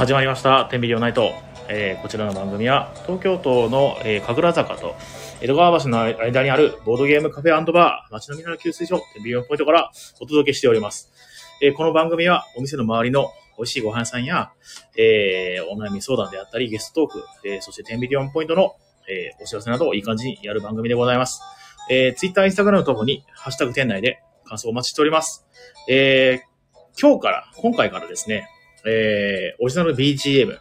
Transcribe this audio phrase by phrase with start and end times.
[0.00, 1.34] 始まりました「天秤リオナイト」
[1.68, 4.96] えーこちらの番組は東京都の、えー神楽坂と
[5.42, 11.12] 江戸川橋の間にあるボードゲームカフェバー街の港給水所天秤リオンポイントからお届けしております、
[11.60, 14.52] えーこの番組はお店の周りの美味しいご飯屋さんや、
[14.96, 21.42] えーお悩み相談であったりゲストトーク、えーそして天秤リオンポイントの、えーお知らせなどをいい感じにやる番組でございます、
[21.90, 25.46] えー、Twitter、Instagram ともにハッシュタグ店内で感想をお待ちしております、
[25.90, 26.50] えー
[26.98, 28.48] 今日から、今回からですね、
[28.86, 30.58] えー、オリジナル BGM、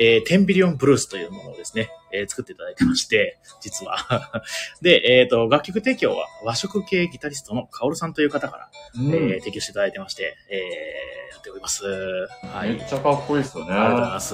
[0.00, 4.42] えー、テンビリオンブルースというものをですね、えー作っていただいてまして、実は。
[4.80, 11.84] で、えっ、と、楽曲提供は和食系ギタリストのカオルさんという方から、うんえー提供していただいてまして、えーやっております。
[11.84, 12.70] はい。
[12.70, 13.72] めっちゃかっこいいですよね。
[13.72, 14.28] ありがとうございます。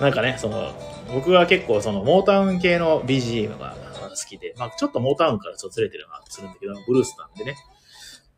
[0.00, 0.72] なんかね、その、
[1.12, 3.76] 僕は結構その、モータウン系の BGM が
[4.08, 7.56] 好きで、まあちょっとモータウンからちょっとずれてるのはするんだけど、ブルースなんでね。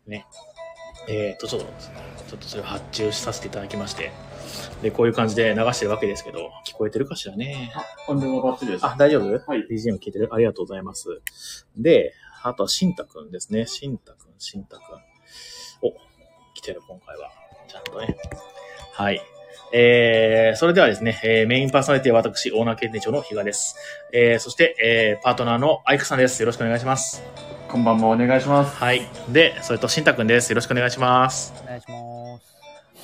[0.07, 0.27] ね。
[1.09, 4.13] えっ、と、ちょっと、ちょっとそれを発注させていただきまして、
[4.83, 7.73] で、こういう感じで流してるわけですけど、聞こえてるかしらね。
[8.09, 8.87] 音量はバッチリです。
[8.87, 9.31] あ、大丈夫？
[9.31, 9.67] はい。
[9.71, 10.29] BGM 聞いてる？
[10.33, 11.09] ありがとうございます。
[11.77, 13.67] で、あとは、しんたくんですね。
[13.67, 14.83] しんたくん、しんたくん。
[15.83, 15.93] お、
[16.55, 17.31] 来てる、今回は。
[17.69, 18.17] ちゃんとね。
[18.93, 19.23] はい。
[19.75, 23.77] えー、それではですね、えー、メインパーソナリティは私、オーナー検定長の比嘉です。
[24.13, 26.41] えー、そして、えー、パートナーのアイクさんです。
[26.43, 27.23] よろしくお願いします。
[27.73, 28.77] こんばんもお願いします。
[28.77, 29.01] はい。
[29.31, 30.51] で、それと、しんたくんです。
[30.51, 31.55] よろしくお願いします。
[31.65, 32.55] お願いします。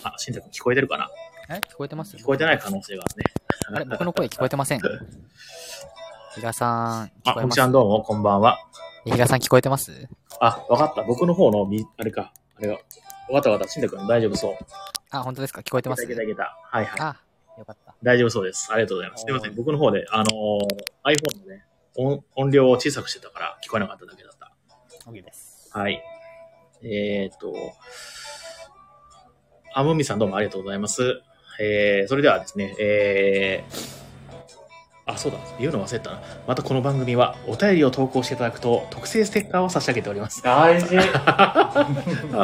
[0.03, 1.09] あ、しんたくん聞こえてるかな？
[1.49, 1.55] え？
[1.73, 3.25] 聞こえてます聞こえてない可能性があるね。
[3.75, 3.85] あれ？
[3.87, 4.81] 僕の声聞こえてません
[6.37, 7.43] 比嘉さん、聞あ、こえます？
[7.45, 8.59] こんちゃんどうも、こんばんは。
[9.07, 10.07] 比嘉さん聞こえてます？
[10.39, 11.03] あ、わかった。
[11.03, 12.35] 僕の方のみ、あれか。
[12.59, 12.75] あれが。
[12.75, 13.73] わかったわかった。
[13.73, 14.57] しんたくん大丈夫そう。
[15.11, 15.63] あ、本当ですか？
[15.63, 16.05] 聞こえてます？
[16.05, 16.55] いけたいけた。
[16.71, 17.01] はいはい。
[17.01, 17.17] あ、
[17.59, 17.95] よかった。
[18.03, 18.69] 大丈夫そうです。
[18.71, 19.23] ありがとうございます。
[19.23, 19.55] すみません。
[19.57, 20.29] 僕の方で、あのー
[21.05, 21.65] iPhone のね、
[21.97, 24.29] 音音量を小さくしてたから聞こえなかっただけだ。
[25.09, 25.71] OK です。
[25.73, 26.03] はい。
[26.83, 27.55] えー、っと、
[29.75, 31.23] あむみさんどうもありがとうございます。
[31.61, 33.98] えー、それではですね、えー、
[35.09, 36.23] あ、そうだ、言うの忘れてたな。
[36.47, 40.43] またこの番組はお便りを投稿していただくと特製ステッカーを差し上げております。
[40.43, 40.99] 大事。
[41.27, 41.87] あ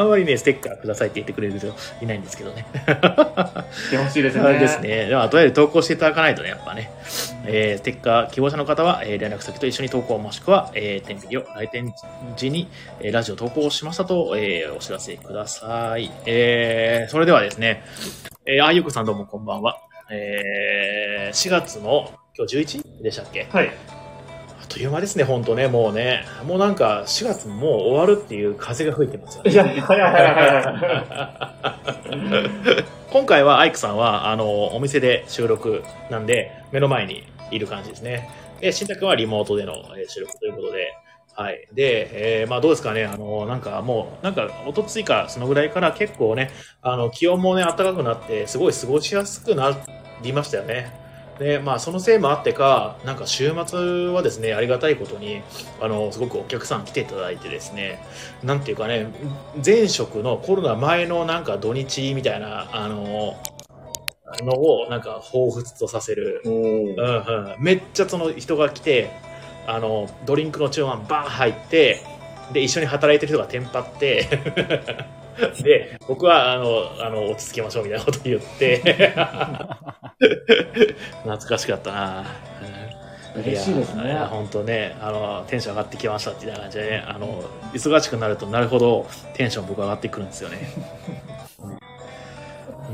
[0.03, 1.67] んまりね、ステッカーくださいって言ってくれる人
[2.01, 2.65] いないんですけどね。
[2.87, 4.59] 来てほしいですね。
[4.59, 4.81] です。
[4.81, 5.07] ね。
[5.09, 6.91] では、とりあえず投稿していただかないとね、やっぱね。
[7.47, 11.93] えー、ステッカー希望者の方は、えー連絡先と一緒に投稿、もしくは、えー、天秤を来店
[12.35, 12.69] 時に、
[13.01, 16.11] えーラジオ投稿しましたと、えーお知らせください。
[16.25, 17.85] えー、それではですね、
[18.47, 19.77] えー、あゆこさんどうもこんばんは。
[20.11, 23.03] えー、4月の、今日 11?
[23.03, 23.47] でしたっけ？
[23.51, 23.69] はい。
[23.69, 23.71] あ
[24.65, 26.25] っという間ですね、ほんとね、もうね。
[26.47, 29.53] もうなんか、4月ももう終わるっていう風が吹いてますよね。
[29.53, 30.71] いや、早い早い早
[32.81, 32.85] い。
[33.15, 37.23] 今回はアイクさんはあのお店で収録なんで目の前に
[37.53, 38.29] いる感じですね
[38.61, 40.93] で新太くんはリモートでのえー収録ということで
[41.37, 46.51] はいで、えーまあどうですかねあのなんかもうなんかおとついかそのぐらいから結構ね
[46.83, 49.77] あの気温もね暖かくなってすごい過ごしやすくな
[50.23, 50.91] りましたよね
[51.39, 55.43] でまあそのせいもあってかなんか週末はですねありがたいことに
[55.81, 57.99] あのすごくお客さん来ていただいてですね
[58.45, 59.07] なんていうかね、
[59.65, 63.37] 前職のコロナ前のなんか土日みたいな、あの、
[64.43, 66.43] のをなんか彷彿とさせる。
[66.45, 67.63] おうんーうん。
[67.63, 69.11] めっちゃその人が来て、
[69.67, 72.03] あの、ドリンクの注文バーン入って、
[72.53, 74.29] で、一緒に働いてる人がテンパって、
[75.63, 78.79] で、僕は、あの、あの、落ち着きましょうみたいなこと言って、
[81.23, 82.25] 懐かしかったな。
[82.79, 82.85] うん
[83.37, 90.59] 嬉しいですね本当ね、あの、テンション上がってきましたっていう感じでね、あの、忙しくなるとなるほどテンション僕上がってくるんですよね。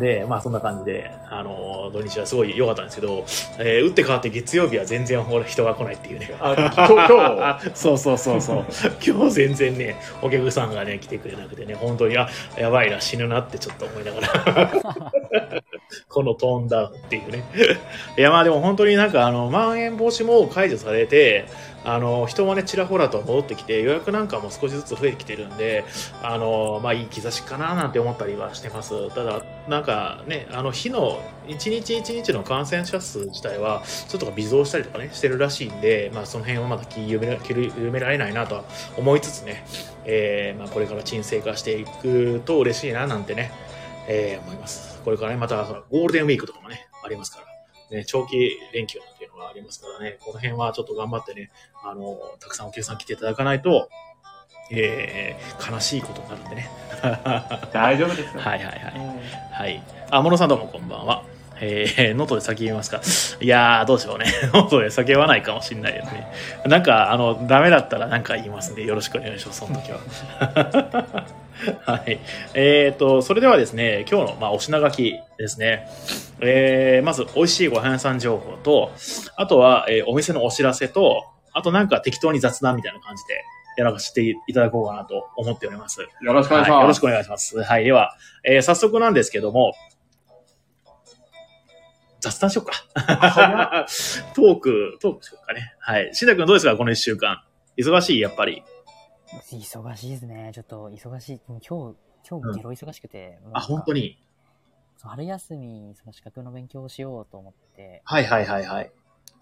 [0.01, 3.25] で、まあそんな感じで、あの、土日はすごい良かったんですけど、
[3.59, 6.31] えー打って変わって月曜日は全然ほら人が来ないっていうね。
[6.41, 6.55] あ、
[6.89, 8.65] 今日、 そうそうそうそう。
[9.05, 14.73] 今日全然ね、お客さんがね、来てくれなくてね、本当に、あ、やばいな、死ぬなってちょっと思いながら、
[16.09, 17.45] このトーンダウンっていうね。
[18.17, 21.47] いや、まあでも本当になんか、あの、まん延防止も解除されて、
[21.83, 25.85] あの、人もね、ちらほらと戻ってきて、予約なんかも少しずつ増えてきてるんで、
[26.23, 29.09] あの、まあいい兆しかななんて思ったりはしてます。
[29.15, 38.65] ただ、なんかね、あの、日の、一日一日の感染者数自体は、ちょっと微増したりとかね、してるらしいんで、まあその辺はまだ気緩め緩められないなとは
[38.99, 39.65] 思いつつね、
[40.05, 43.53] えーまあこれから沈静化していくと嬉しいななんてね、
[44.07, 44.90] えー思います。
[45.05, 47.41] これからね、またゴールデンウィークとかもね、ありますか
[47.91, 51.51] ら、ね、長期連休なんていうのがありますからね、この辺はちょっと頑張ってね、
[51.85, 53.89] あの、たくさんお客さん来ていただかないと、
[54.71, 56.71] えー悲しいことになるんでね。
[56.91, 57.73] 日。
[57.73, 58.41] 大丈夫ですよ。
[58.41, 58.95] はいはいはい。
[58.97, 59.21] うん
[59.53, 59.83] はい。
[60.11, 61.25] あ、モノさんどうもこんばんは。
[61.63, 63.03] えー、ノートで先言いますか。
[63.41, 64.25] いやー、どうしようね。
[64.55, 66.33] ノートで先言わないかもしれないですね。
[66.65, 71.27] なんか、あの、ダメだったらなんか言いますんで、よろしくお願いします、その時は。
[71.85, 72.21] はい。
[72.55, 75.89] えっ、と、それではですね、今日の、まあ、お品書きですね。
[76.41, 78.93] えー、まず、美味しいご飯屋さん情報と、
[79.37, 83.43] あとは、えーお店のお知らせと、あとなんか適当に雑談みたいな感じで、
[83.77, 86.01] やらせていただこうかなと思っております。
[86.01, 86.71] よろしくお願いします。
[86.71, 87.63] はい、よろしくお願いします。
[87.63, 87.85] はい。
[87.85, 89.75] では、えー早速なんですけども、
[92.21, 92.73] 雑談しようか。
[94.35, 95.75] トーク、トークしようかね。
[95.79, 96.11] はい。
[96.13, 97.43] しんたくんどうですかこの一週間。
[97.79, 98.63] 忙しいやっぱり。
[99.35, 100.51] 忙しいですね。
[100.55, 101.41] ちょっと忙しい。
[101.47, 101.69] 今日、
[102.29, 103.39] 今うん日ゲロ忙しくて。
[103.45, 104.01] もうあ、本当に？
[104.01, 104.25] に。
[105.03, 108.93] 春休み、その資格の勉強をしようと思って、はいはいはいはい。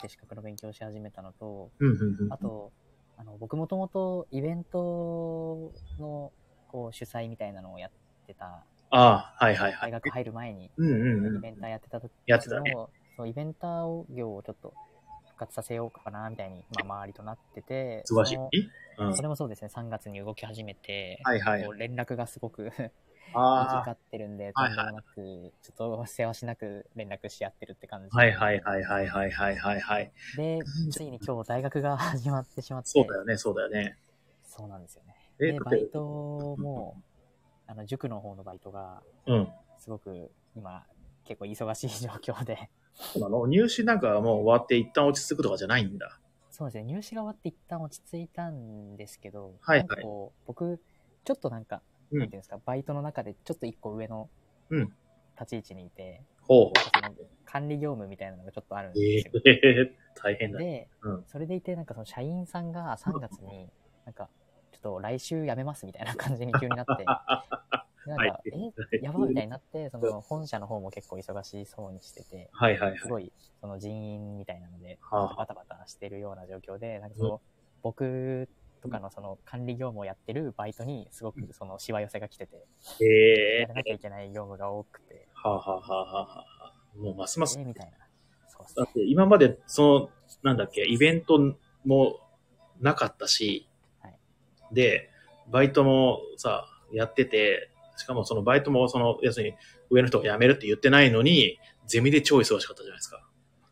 [0.02, 2.32] で資格の勉強をし始めたのと、うんうんうん。
[2.32, 2.70] あと、
[3.16, 6.32] あの、僕もともとイベントの、
[6.68, 7.90] こう、主催みたいなのをやっ
[8.26, 9.90] てた、ああ、はいはいはい。
[9.90, 10.66] 大学入る前に。
[10.66, 14.97] イベンターやってた時やってたねのそう、イベンター業をちょっと復
[15.38, 18.50] 活させようかな、みたいに、まあ、周りとなってて、忙しいその。
[18.98, 19.16] うん。
[19.16, 22.70] それもそうですね、3月に動き始めて、はいはい連絡がすごく
[23.34, 28.08] あ短ってるんで、はいはいとんでもなく、ちょっと世話しなく連絡し合ってるって感じ。
[28.12, 28.16] あ。
[28.16, 30.12] はいはいはいはいはいはいはいはい。
[30.36, 30.58] で、
[30.90, 33.96] ついに今日大学が始まってしまって、そうだよね、そうだよね。
[34.44, 35.14] そうなんですよね。
[35.40, 37.00] えで、バイトも、
[37.66, 39.48] あの、塾の方のバイトが、うん。
[39.78, 40.84] すごく今、
[41.24, 46.18] 結構忙しい状況で、そうなの入試なんかはもう終わって一旦落ち着くとかじゃないんだ。
[46.50, 50.80] そうですね、入試が終わって一旦落ち着いたんですけど、はいはいなんかこう、僕、
[51.24, 54.28] ちょっとなんか、うんなんていうんですか、バイトの中でちょっと一個上の
[54.70, 54.92] うん
[55.38, 58.94] 立ち位置にいて、ほなんかその管理業務みたいなのがちょっとあるんう。
[58.94, 59.40] ですよ。
[59.44, 60.58] ええ大変だ。
[60.58, 63.68] で、うんそれでいて、なんかその社員さんが3月に、
[64.04, 64.28] なんか、
[64.72, 67.04] ちょっと来週辞めますみたいな感じに急になって、で
[68.08, 72.98] なんか、え、やばみたいになって、その本社の方も結構忙しそうにしてて、はいはいはい。
[72.98, 75.36] すごい、その人員みたいなので、はあ。
[75.36, 77.40] バタバタしてるような状況で、なんかその、
[77.82, 78.48] 僕
[78.82, 82.66] とかのその管理業務をやってるバイトに、すごくそのしわ寄せが来てて、
[83.00, 83.60] ええ。
[83.62, 86.46] やらなきゃいけない業務が多くて、はあ、はあはあはあは
[86.96, 87.98] あ、もうますますえ、みたいな。
[88.48, 88.84] そうっすね。
[88.84, 90.10] だって今まで、その、
[90.42, 91.38] なんだっけ、イベント
[91.84, 92.20] も
[92.80, 93.68] なかったし、
[94.00, 94.18] はい。
[94.72, 95.10] で、
[95.50, 99.56] バイトもさ、やってて、しかもそのバイトも、その、要するに
[99.90, 103.28] 上の人が辞めるって言ってないのに、ゼミで超忙しかったじゃないですか。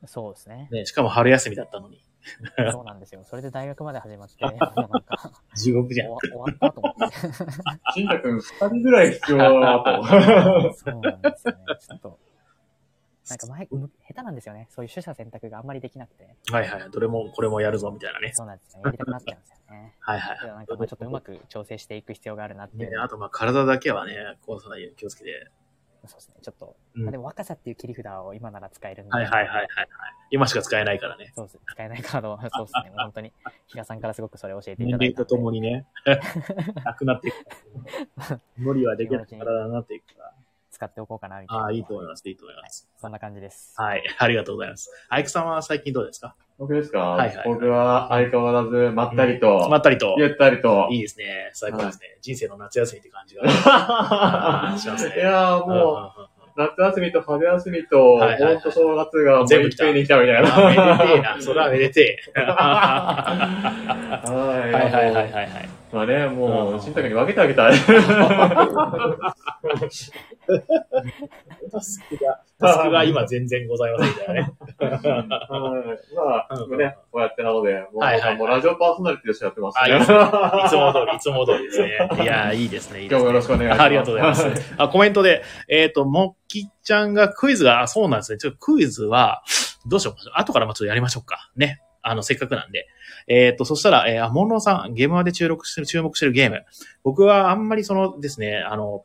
[0.06, 0.68] そうですね。
[0.70, 2.02] ね、しかも春休みだったのに。
[2.72, 3.22] そうなんですよ。
[3.24, 6.08] それで大学まで始まって、 もうなんか、地獄じゃん。
[6.08, 7.16] 終わ終わったと思って。
[7.92, 10.04] しんたくん二人ぐらい必要だなと。
[10.74, 11.58] そうなんですよね。
[11.80, 12.18] ちょっと、
[13.28, 14.68] なんか前、む下手なんですよね。
[14.70, 16.36] そういう取捨選択があんまりできなくて。
[16.50, 16.90] はいはい。
[16.90, 18.30] どれもこれもやるぞ、みたいなね。
[18.34, 18.82] そうなんですよね。
[18.86, 19.94] やりたくなっちゃうんですよね。
[20.00, 22.96] はいはいなんかまあちょっとうまく調整していく必要があるなっていうね、。
[22.98, 24.14] あとまあ体だけはね、
[24.46, 25.50] こうさないように気をつけて。
[26.06, 26.34] そうですね。
[26.40, 29.12] ちょっと、うんまあでも若さっていう切り札を今なら使えるんで。
[29.12, 29.66] はいはいはいはいはい。
[30.30, 31.32] 今しか使えないからね。
[31.34, 31.58] そうです。
[31.66, 32.92] 使えないカードは、 そうですね。
[32.96, 33.32] 本当に、
[33.66, 35.24] 比嘉さんからすごくそれを教えてい年ただいたんで。
[35.24, 35.86] 齢とともにね、
[36.84, 37.36] なくなっていく。
[38.56, 40.34] 無理はできない体になっていくから。
[40.76, 41.64] 使っておこうかな、みたいな。
[41.64, 42.86] ああ、いいと思います、いいと思いはいます。
[43.00, 43.74] そんな感じです。
[43.78, 44.90] はい、 ありがとうございます。
[45.08, 46.34] アイクさんは最近どうですか？
[46.58, 50.14] 僕ですか、はいはい僕は相変わらずまったりと、まったりと。
[50.18, 50.88] ゆったりと。
[50.90, 51.50] いいですね。
[51.54, 52.16] 最高ですね。
[52.22, 53.42] 人生の夏休みって感じが。
[54.78, 60.56] しますねいやーうんもう、夏休みと春休みと、はいはいはいほんと正月がもう全部一遍に来たみたいな。
[60.56, 61.36] あめでてえな。
[61.42, 62.40] それはめでてえ。
[62.40, 62.54] は
[64.24, 65.68] はいいはいはいはいはい。
[65.92, 67.72] まあね、もうんう、しんたくに分けてあげたい。
[71.70, 74.40] タスクが、タスクが今全然ございませんからね。
[74.40, 74.50] はい
[75.28, 75.36] ま
[76.48, 79.96] あ、うんね、こうやってなので、もう、はいはいもうラジオパーソナリティとしてやってますね。
[79.96, 80.04] い
[80.68, 82.08] つも通り、いつも通りですね。
[82.22, 83.02] いやー、いいですね。
[83.02, 83.82] いいですね今日もよろしくお願いします。
[83.82, 84.74] ありがとうございます。
[84.76, 88.38] あ、コメントで、えっ、と、もっきちゃんがクイズが、あ、そうなんですね。
[88.38, 89.42] ちょっとクイズは、
[89.86, 90.38] どうしようか。
[90.38, 91.50] 後からまあちょっとやりましょうか。
[91.56, 91.80] ね。
[92.08, 92.86] あの、せっかくなんで。
[93.26, 96.64] えっ、と、そしたら、えー、あ、モンローさん、ゲームマで注目してる、注目してるゲーム。
[97.02, 99.04] 僕はあんまりそのですね、あの、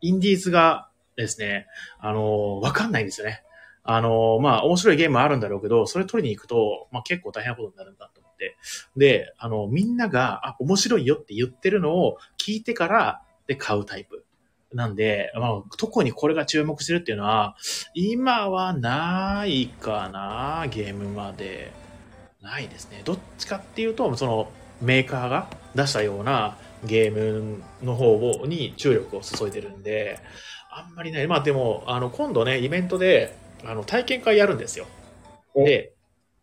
[0.00, 1.66] インディーズがですね、
[1.98, 3.42] あの、わかんないんですよね。
[3.82, 8.56] あの、まあ、面白いゲームあるんだろうけど、それ取りに行くと、まあ、結構大変なことになるんだと思って。
[8.96, 14.24] で、あの、みんなが、あ、面白いよって言ってるのを聞いてから、で、買うタイプ。
[14.72, 17.56] なんで、まあ、特にこれが注目してるっていうのは、
[17.94, 21.72] 今はないかな、ゲームまで。
[22.40, 23.02] ないですね。
[23.04, 24.50] どっちかっていうと、その、
[24.80, 30.18] メーカーが出したようなゲームの方をに注力を注いでるんで、
[30.70, 34.86] あんまりね、まあでも、あの、今度ね、イベントで、あの、体験会やるんですよ。
[35.54, 35.92] おで、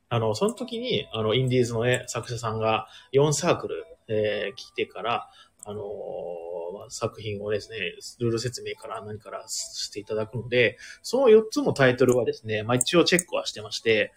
[0.09, 5.29] あの、その時に、あの、インディーズのね、作者さんが4サークル、えー来てから、
[5.65, 7.77] あのーまあ作品をですね、
[8.19, 14.13] ルール説明から何からしていただくので、その4つのタイトルはですね、まあ一応チェックはしてまして、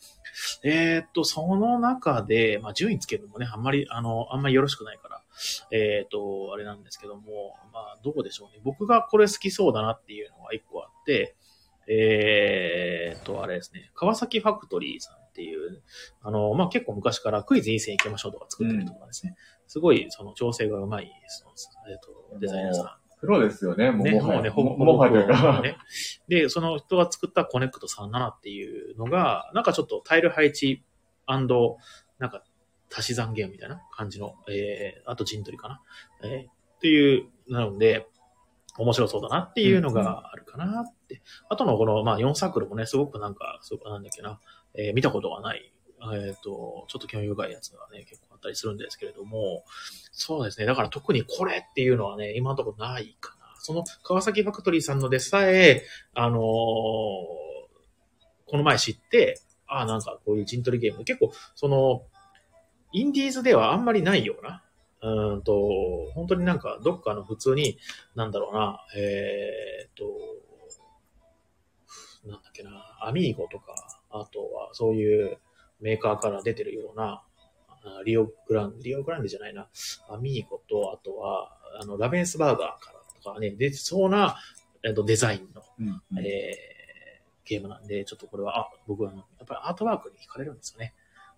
[0.62, 5.22] えーっと、その中で、まあ順位つけるのもね、あんまり、あの、あんまりよろしくないから、
[5.70, 8.60] えっ、と、あれなんですけども、まあ、どうでしょうね。
[8.62, 11.34] 僕がこれ好きそうだなっていうのが一個あって、
[11.88, 15.82] えっ、と、あれですね、川崎ファクトリーさんっていう、
[16.22, 19.34] あの、まあ、結構昔からクイズいい線行きましょうとか作ってるとかですね、
[19.70, 21.52] すごい、その、調整がうまい、その
[21.88, 23.18] えっ、と、デザイナーさん。
[23.20, 25.60] プロですよね、もうね、もうね、ほぼ、ももはやというか。
[25.62, 25.76] ね。
[26.26, 30.82] で、その人が作ったコネクト37っていうのが、なんかちょっとタイル配置
[31.28, 32.42] なんか
[32.92, 35.80] 足し算ゲームみたいな感じの、えー、あと陣取りかな。
[36.24, 38.08] えー、っていう、なので、
[38.76, 41.22] 面白そうだなっていうのがあるかなって。
[41.48, 44.40] あとのこの、まあ4サークルもね、すごくなんか、すごくなんだっけな、
[44.74, 45.72] えー見たことがない、
[46.14, 49.64] えっ、と、ちょっと興味深いやつがね、結構あったりするんですけれども、
[50.12, 50.66] そうですね。
[50.66, 53.54] だから特にこれっていうのはね、今のところないかな。
[53.58, 55.82] その川崎ファクトリーさんのでさえ、
[56.14, 57.50] あのー
[58.50, 62.02] この前知って、ああ、なんかこういう陣取りゲーム、結構、その、
[62.92, 64.64] インディーズではあんまりないような、
[65.02, 67.78] うんと、本当になんかどっかの普通に、
[68.16, 70.04] なんだろうな、えーっと、
[72.28, 73.72] なんだっけな、アミーゴとか、
[74.10, 75.38] あとはそういう
[75.80, 77.22] メーカーから出てるような、
[77.68, 79.68] あリオグランデ、リオグランデじゃないな、
[80.08, 84.36] アミーゴと、あとは、あの、ラベンスバーガーからとかね、出てそうな、
[84.82, 86.80] えっと、デザインの、うんうんえー
[87.50, 90.94] ゲームなんで、ちょっとこれは、あ、僕はやっぱりアートワークに惹かれるんですよね。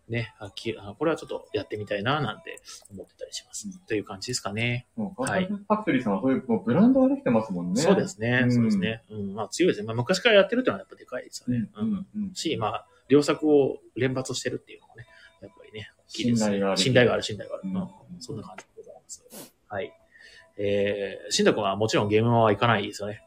[0.08, 3.68] ね、あきあこれはちょっとやってみたいな、なんて思ってたりします。
[3.68, 4.87] うんという感じですかね。
[4.96, 7.80] もう川崎ファクトリーさんはそういうもうブランドができてますもんね。
[7.80, 9.02] そうですね、うんそうですね。
[9.11, 9.87] うん、まあ強いですね。
[9.87, 11.70] まあ昔からやってるっていうのはやっぱでかいですよね。
[11.76, 15.07] うんうんうんし、まあ、両作を連発してるっていうのもね、
[15.42, 17.69] やっぱりね、大きいですね信頼がある信頼がある、信頼がある。
[17.69, 17.88] うんうん
[18.21, 19.25] そんな感じでございます。
[19.69, 19.92] はい。
[20.57, 23.26] えー、しんたくんはもちろんゲームは行かないですよね。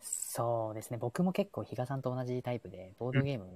[0.00, 0.98] そうですね。
[0.98, 3.46] 僕も結構比嘉さんと同じタイプで、ボードゲーム、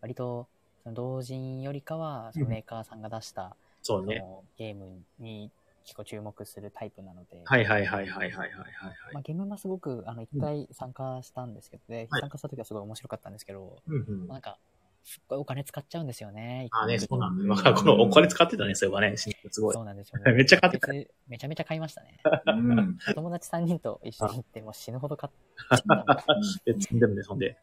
[0.00, 0.46] 割と、
[0.82, 4.18] その同人よりかは、そのメーカーさんが出した、そうね。
[4.20, 5.50] そのゲームに
[5.84, 8.50] 結構注目するタイプなので、はいはいはいはいはいはいはい
[9.12, 14.58] まあ、ゲームはすごく、あの、一回参加したんですけど、で、はい参加した時はすごい面白かったんですけど、うんうんなんか、
[15.04, 16.68] すっごいお金使っちゃうんですよね。
[16.70, 17.42] あね、そうなんだ。
[17.42, 17.76] うんわかる。
[17.76, 19.28] このお金使ってたね、そういえばね、す
[19.60, 19.82] ごいそ。
[19.82, 20.32] うなんですよ、ね。
[20.32, 22.20] めっちゃ買ってた別めちゃめちゃ買いましたね。
[22.46, 25.32] うんお友達3人と一緒に行って、もう死ぬほど買っ
[25.68, 26.42] ちゃっ
[26.80, 27.58] 積ん でるね、そんで。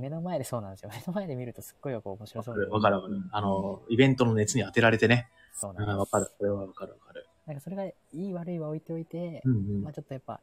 [0.00, 0.90] 目の前でそうなんですよ。
[0.90, 2.66] 目の前で見るとすっごいこう面白そうで。
[2.66, 3.22] わかるわかる。
[3.30, 5.28] あの、イベントの熱に当てられてね。
[5.52, 5.98] そううんなんです。
[5.98, 6.30] わかる。
[6.38, 7.26] これはわかるわかる。
[7.46, 10.40] なんかそれがいい悪いは置いておいて、うんうんまあちょっとやっぱ、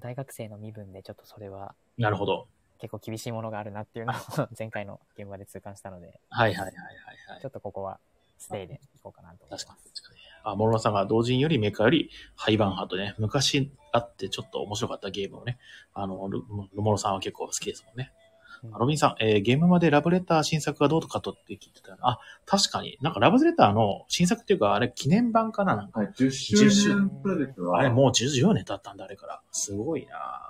[0.00, 2.48] 大学生の身分でちょっとそれはなるほど。
[2.78, 4.16] 結構厳しいものがあるなっていうのを
[4.58, 6.74] 前回の現場で痛感したので、はいはいはいはい
[7.32, 7.48] はいちょ。
[7.48, 7.98] っとここは
[8.38, 9.66] ステイでいこうかなと思います。
[9.66, 10.20] 確かに確かに。
[10.44, 15.58] あ、諸野さんが同人よりメーカーより廃盤派とね、昔あってちょっと面白かったゲームをね、
[15.94, 18.12] あの、ルルモロさんは結構好きですもんね。
[18.20, 18.26] うん
[18.78, 22.96] ロビンさん、えーゲームまでラブレター新作がどうとかとって聞いてたあ、確かに。
[23.02, 26.00] なんかラブレターの新作っていうか、あれ記念版かななんか。
[26.00, 29.42] はい、10周年プロジェクトは、あれもう14年経ったんだ、あれから。
[29.52, 30.45] すごいな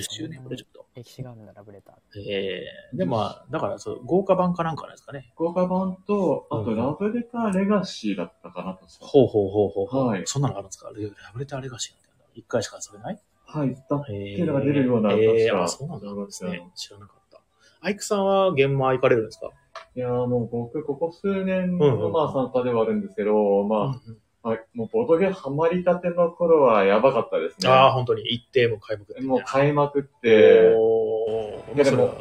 [0.00, 0.42] 10周年？
[0.42, 0.86] プロジェクト。
[0.94, 1.94] 歴史があるんだ、ラブレター。
[2.30, 5.32] えー、でもまあ、だからそう、豪華版かなんかなんですかね。
[5.36, 8.88] 豪華版と、あと、うんラブレターレガシーだったかな、確か。
[9.00, 10.06] ほうほうほうほうほう。
[10.08, 10.88] はいそんなのがあるんですか？
[10.88, 10.94] ラ
[11.34, 12.40] ブレターレガシーなんて。
[12.40, 13.20] 一回しか遊べない？
[13.44, 15.64] はい、だっえていうのが出るような、えー、確か。
[15.64, 16.68] あ、そうなんだですね。
[16.74, 17.40] 知らなかった。
[17.80, 19.50] アイクさんは現場行かれるんですか？
[19.94, 27.68] いやーもう僕、ここ数年うんうんのまあ参加ではあるんですけど、まうんうんあ、はい、もうボドゲハマりたての頃はやばかったですね。
[27.68, 32.14] ああ、本当に一定も開幕ってねもう買いまくって、おーいやでも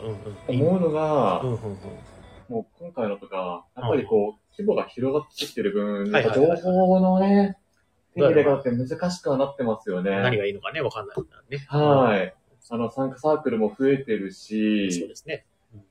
[0.47, 1.77] うんうん思うのが、うんうんうん
[2.47, 7.57] もう今回のとか、やっぱりこう、規模が広がってきてる分、はいやっぱ情報のね、
[8.13, 10.11] 手入れがあって難しくはなってますよね。
[10.11, 11.17] 何がいいのかね、わかんない
[11.49, 11.65] ね。
[11.67, 12.33] はい。
[12.69, 15.45] あの、参加サークルも増えてるうんそうしで、すね。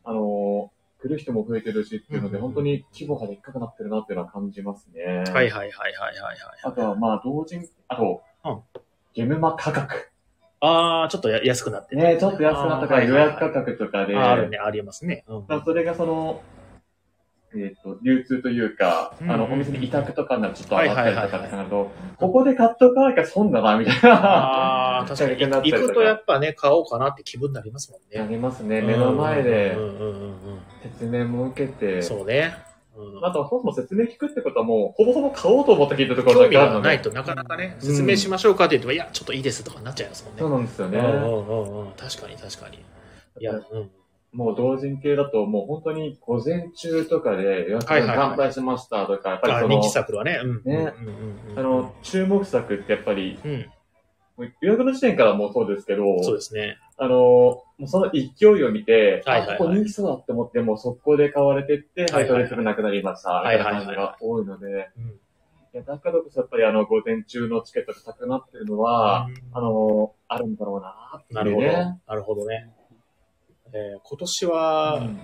[0.04, 0.70] あの、
[1.04, 5.02] 来る人も増えてるしっていうので、うん本当に規模がでっかくなってるなっていうのは感じますね。
[5.04, 6.36] はいはいはいはいはいはい。
[6.62, 8.60] あとは、まあ、同人、あと、うん
[9.14, 10.10] ゲムマ価格。
[10.60, 15.24] ああ、ちょっとや安くなってね、ちょっと安くなったから予約価格とかで、あるね、ありますね。
[15.64, 16.42] それがその、
[17.56, 24.10] えっ、と、流通というか、うんあの、お店に委託とかになるとちょっと上がったりとかってなると、ここで買っとかなきゃ損だな、みたいな。
[24.14, 25.70] ああ、確かに。
[25.70, 28.28] 行くとやっぱね、買おうかなって気分になりますもんやね。
[28.30, 28.82] りますね。
[28.82, 30.34] 目の前でうんうんうんうん
[30.82, 32.02] 説明も受けうてん。。
[32.02, 32.54] そうね。
[32.96, 36.82] うんあとはそもそも説明聞くってことはもう、ほぼほぼ買おうと思って聞いたところだけあるので。
[36.82, 40.40] がないとなかなかね、うん説明しましょうかって言っても、いや、ちょっといいですとかになっちゃいますもんね。
[40.40, 40.98] そうなんですよね。
[40.98, 41.92] うんうんうんうん。
[41.92, 42.78] 確かに確かに。
[43.40, 43.90] いや、うん。
[44.34, 50.40] もう同人系だと、もう本当に午前中とかで予約はいはいはい乾杯しましたとか、やっぱりあその人気、サークルはね。
[50.42, 50.62] うん。
[50.64, 53.70] ねうんうんうんうんあの、注目作ってやっぱり、うん。
[54.36, 56.76] もう予約の時点からもうそうですけど、そうですね。
[56.96, 65.04] あの、もうその勢いを見て、はいはいはいあ、ここ人気そうだって思って、もう速攻で買われてって、ははいそれすぐなくなりました、みたいな感じが多いので、うん。
[65.74, 71.34] いや、だからこそやっぱりあの、午前中のチケットが高くなってるのは、あの、あるんだろうなね。
[71.34, 71.66] なるほど。
[71.66, 72.70] なるほどね。
[73.74, 75.20] えー今年は、うん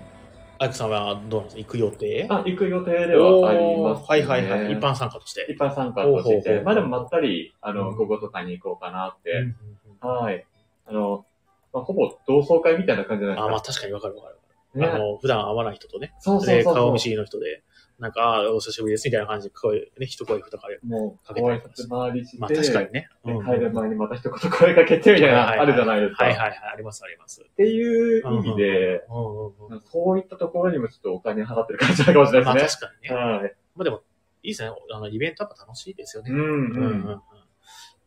[0.63, 1.63] アイクさんはどうなんですか？
[1.63, 2.27] 行く予定？
[2.29, 4.07] あ、行く予定ではあります、ね。
[4.09, 4.73] はいはいはい。
[4.75, 5.47] 一般参加として。
[5.51, 9.31] 一般参加としほうほうほうて、まあでもまったり、あの、うん午後とかに行こうかなって。
[9.31, 9.47] うんうん
[10.03, 10.45] うんはい。
[10.85, 11.25] あの、
[11.73, 14.35] まあ、ほぼ同窓会みたいな感じじゃないあ、まあです確かにわかるわかる。
[14.35, 14.79] か。
[14.79, 16.75] ねあの、普段会わない人とね、そうそうそうそう。
[16.75, 17.63] で顔見知りの人で、
[18.01, 20.79] なんか、あーお久しぶりですみたいな感じで声、ね、一声二声。
[20.85, 21.49] もう、かけて
[21.89, 23.09] 回りして、まあ確かにね。
[23.25, 26.25] でうん帰る前にまた一言声かけてみたいな、あるじゃないですか。
[26.25, 27.43] はいはいはい、ありますあります。
[27.43, 29.81] っていう意味で、うんうんうん。
[29.83, 33.15] そういったところにもちょっとお金払ってる感じなのかもしれまあないです確かにね。
[33.15, 33.23] ね。
[33.23, 33.55] はい。
[33.77, 34.03] まあでも、
[34.43, 34.71] いいですね。
[34.95, 36.31] あの、イベントやっぱ楽しいですよね。
[36.31, 36.61] うんうんうんう。
[36.71, 37.23] うんん。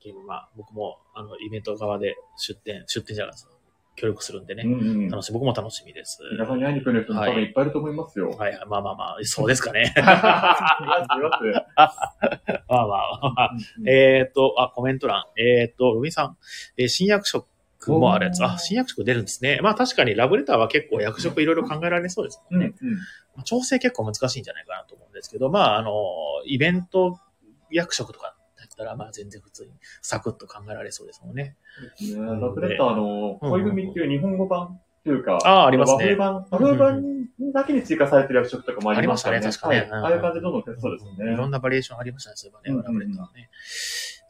[0.03, 3.52] ゲームまあ、僕も、あの、イベント側で出店、出店じゃないですか。
[3.95, 4.63] 協力するんでね。
[4.65, 4.75] うんう
[5.07, 5.09] ん。
[5.09, 5.33] 楽しい。
[5.33, 6.19] 僕も楽しみです。
[6.31, 8.29] 皆さんに会いに来る人も多分いっぱいいると思いますよ。
[8.29, 8.67] はいはい。
[8.67, 9.93] まあまあまあ、そうですかね。
[9.97, 10.13] いま
[11.75, 11.93] あ
[12.67, 13.51] まあまあ。
[13.79, 15.25] うんえーっと、あ、コメント欄。
[15.37, 16.37] えーっと、ロビンさん。
[16.77, 17.47] えー新役職
[17.87, 18.43] もあるやつ。
[18.43, 19.59] あ、新役職出るんですね。
[19.61, 22.73] まあ確かにラブレターは結構役職いろいろ考えられそうですもね。
[22.81, 22.97] うんんうん。
[22.97, 23.03] ま
[23.39, 25.91] あ調整結構難しいんじゃないかなと思うんですけど、まあ、あの、
[26.45, 27.19] イベント
[27.69, 28.32] 役職とかだ
[28.83, 29.71] ったら、まあ全然普通に
[30.01, 31.55] サクッと考えられそうですもんね。
[32.01, 37.03] ねラブレターの恋組っていう日本語版っていうか、あーありますね和風版、和風版
[37.53, 39.37] だけに追加されてる役職とかもありましたね。
[39.37, 41.47] ありましたね確かねはいああいう感じでどんどんテストですいろね。
[41.47, 43.49] んなバリエーションありましたね、そういえばね、うんうんラブレターはね。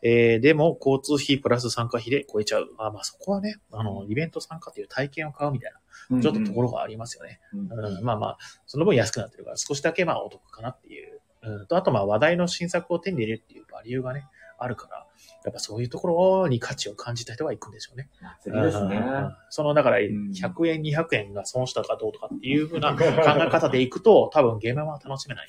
[0.06, 2.68] えー、でも、交通費プラス参加費で超えちゃう。
[2.78, 5.72] あまあそこはね、あの、イベント参加っていう体験を買うみたい
[6.10, 7.40] な、ちょっとところがありますよね。
[7.54, 11.22] うんうんうん、まあまあ、その分安くなってるから少しだけまあお得かなっていう。
[11.44, 14.26] うん、と、あとまあ話題の新作を手に入れるっていうバリューがね、
[14.64, 15.06] あるから、
[15.44, 18.10] やっぱそういうところに価値を感じた人は行くんでしょうね。
[18.42, 18.96] 祭りですね。
[18.98, 25.48] うんその、だから、ん100円、200円が損したかどうとかっていうふうな 考え方で行くと、多分ゲームは楽しめない。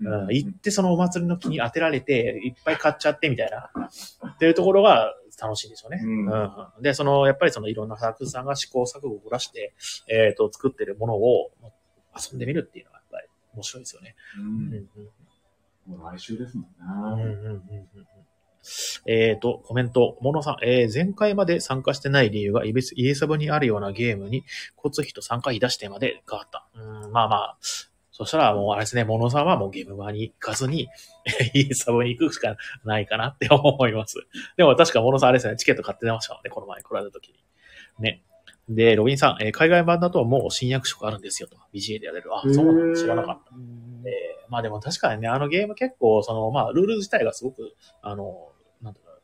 [0.00, 3.70] うん、行ってそのお祭りの気に当てられて、いっぱい買っちゃってみたいな、
[4.26, 6.00] っていうところが楽しいんでしょうね。
[6.02, 9.74] うんうんで、その、やっぱりそのいろんな作家さんが試行錯誤を凝らして、
[10.08, 11.50] えっ、と、作ってるものを
[12.16, 14.16] 遊んでみるっていうのはやっぱり面白いですよね。
[14.38, 14.88] ううんんうん
[15.86, 17.24] もう来週ですもうんんね。
[17.24, 18.15] うんうんうん
[19.06, 22.72] えっ、と、コメント、モノさん、えー前回まで参加してない理由がイ
[23.06, 24.44] エサブにあるようなゲームに
[24.76, 26.66] 交通費と参加費出してまで変わった。
[26.74, 27.58] うん、まあまあ、
[28.10, 30.88] そしたらもうあれですね、モノさんはもうゲーム場に行かずに、
[31.54, 34.16] イエサブに行くしかないかなって思います。
[34.56, 37.34] でも確かモノさんあれですね、チケット買って出ましたもんね、この前来られた時に。
[37.98, 38.22] ね。
[38.68, 41.56] で、ロビンさん、えー海外版だともう新役職あるんですよと。
[41.72, 42.34] BGA でやれる。
[42.34, 43.54] あ、そうなの知らなかった。
[44.06, 48.52] えーまあでも確かにね、あのゲーム結構、その、まあ、ルール自体がすごく、あの、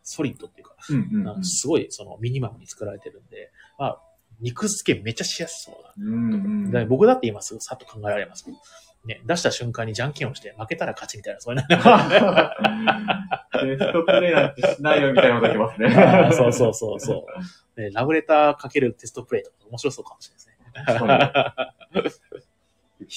[0.03, 4.03] ソリッドっていうか、うんうんあのすごい、その、ミニマムに作られてるんで、まあ、
[4.41, 5.95] 肉付けめっちゃしやすそうだ。
[5.97, 8.59] うんうんで僕だって今すぐさっと考えられますもん。
[9.05, 11.67] ね、出した瞬間にじゃんけんをして、負けたら勝ちみたいな、そういうの。
[13.63, 15.91] テストプレイなんてしないよみたいなのが来ますね。
[16.33, 17.27] そうそうそうそ
[17.77, 17.81] う。
[17.81, 22.43] ね、ラブレターかけるテストプレイとか面白そうかもしれないですね。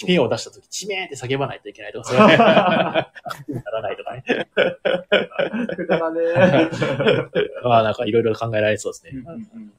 [0.02, 2.38] 悲鳴を出したとき、地名って叫ばないといけないとか、そういうね
[3.64, 4.24] ならないとかね。
[5.76, 6.22] くだらね
[7.64, 9.12] まあなんかいろいろ考えられそうですね。
[9.14, 9.74] うんうん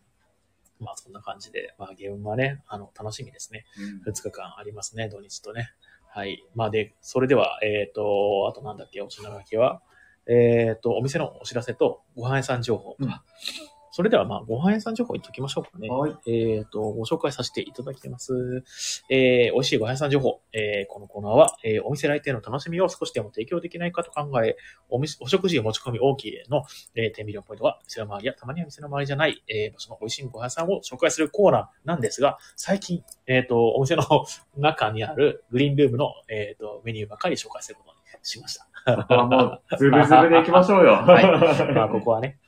[0.78, 3.64] まあそんな感じで、まあゲームはね、あの、楽しみですね。
[3.78, 5.70] うん2日間ありますね、土日とね。
[6.08, 6.44] はい。
[6.54, 9.80] まあで、それでは、えっ、と、あとなんだっけ、お品書きは、
[10.26, 12.96] えっ、と、お店のお知らせと、ご飯屋さん情報か。
[13.00, 15.88] うんそれでは、まあ、ご飯屋さん情報言っておきましょうかね。
[15.88, 16.14] はい。
[16.30, 18.62] えっ、と、ご紹介させていただきます。
[19.08, 20.42] えー、美味しいご飯屋さん情報。
[20.52, 24.58] えー、このコーナーは、えー、お店来店の楽しみを少しでも提供できないかと考え、
[24.90, 34.02] お店お食事を持ち込み OK の、えー、10ミリオンポイントは、店の周りやたまには店の周りじゃない、えー、場所の美味しいご飯屋さんを紹介するコーナーなんですが、最近、えっ、と、お店の
[34.58, 38.68] 中にあるグリーンルームの、えっ、と、メニューばかり紹介することにしました。
[38.94, 40.92] ここはもう、ズブズブで行きましょうよ。
[40.92, 42.38] はいまあ、ここはね。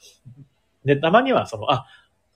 [0.88, 1.86] で、たまには、その、あ、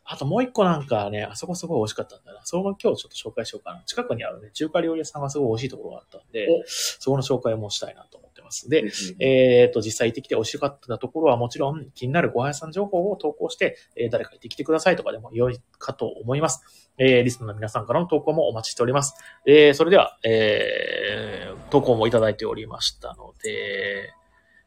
[0.05, 2.41] あともう一個なんかね、あそこすごい美味しかったんだな。
[2.45, 3.83] それも今日ちょっと紹介しようかな。
[3.87, 8.69] 近くにあるね、中華料理屋さんがすごい美味しいところがあったんでお、そこの紹介もしたいなと思ってます。
[8.69, 16.91] で、ぜひえっ、と、実際行ってきて美味しかったところはもちろん気になるご飯屋さん情報を投稿して、えー誰か行ってきてくださいとかでも良いかと思います。
[16.99, 19.15] えーリストの皆さんからの投稿もお待ちしております。
[19.47, 24.13] えーそれでは、えー投稿もいただいておりましたので、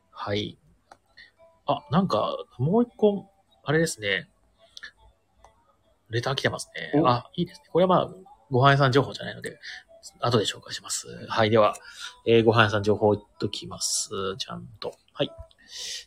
[0.09, 0.57] はい。
[1.67, 3.29] あ、なんか、もう一個、
[3.65, 4.29] あれですね。
[6.09, 7.01] レター来てますね。
[7.01, 7.65] おあ、いいですね。
[7.71, 8.09] これはまあ、
[8.51, 9.59] ご飯屋さん情報じゃないので、
[10.21, 11.07] 後で紹介します。
[11.27, 11.49] はい。
[11.49, 11.73] では、
[12.27, 14.09] えーご飯屋さん情報言っときます。
[14.37, 14.93] ちゃんと。
[15.13, 15.31] はい。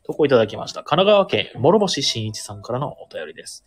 [0.07, 0.85] 投稿いただきました。
[0.85, 3.64] 神奈川県諸星新一さんからのお便りです。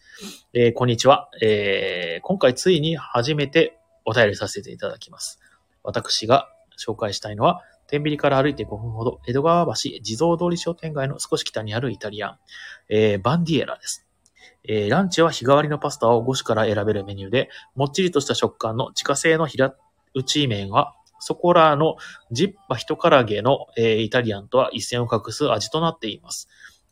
[0.54, 1.30] えーこんにちは。
[1.42, 5.40] えー今回ついに初めてお便りさせていただきます。
[5.84, 6.48] 私が
[6.80, 12.38] 紹介したいのは、天秤から歩いて5分ほど、江戸川橋地蔵通り商店街の少し北にあるイタリアン、
[12.88, 14.08] えー、バンディエラです。
[14.64, 19.76] えーランチは日替わりのパスタを5種から選べるメニューで、もっちりとした食感の自家製の平
[20.14, 21.98] 打ち麺は、そこらの
[22.32, 26.48] ジッパ一から揚げの、えーイタリアンとは一線を画す味となっています。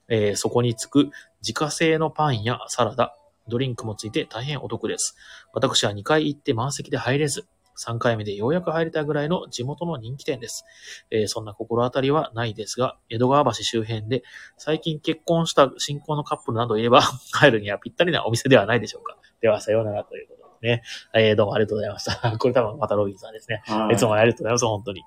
[0.09, 3.15] えーそこにつく自家製のパンやサラダ、
[3.47, 5.15] ドリンクもついて大変お得です。
[5.53, 7.47] 私は2回行って満席で入れず、
[7.79, 10.65] 3回目でようやく入れたぐらいの地元の人気店です。
[11.11, 14.23] えーそんな心当たりはないですが、江戸川橋周辺で
[14.57, 17.01] 最近結婚した新婚のカップルなどいれば、
[17.33, 19.17] 入るにはぴったりなお店ではないでしょうか。
[19.41, 20.83] では、さようならということでね。
[21.13, 22.31] えーどうもありがとうございました。
[22.37, 23.63] これ多分またロビンさんですね。
[23.65, 25.01] はいいつもありがとうございます、本当に。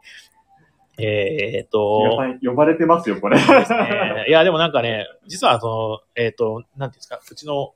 [0.98, 3.38] えーっと、呼ばれてますよ、これ。
[3.38, 4.26] ですね。
[4.28, 7.74] いや、でもなんかね、実はその、えーっと、なんていうんですか、うちの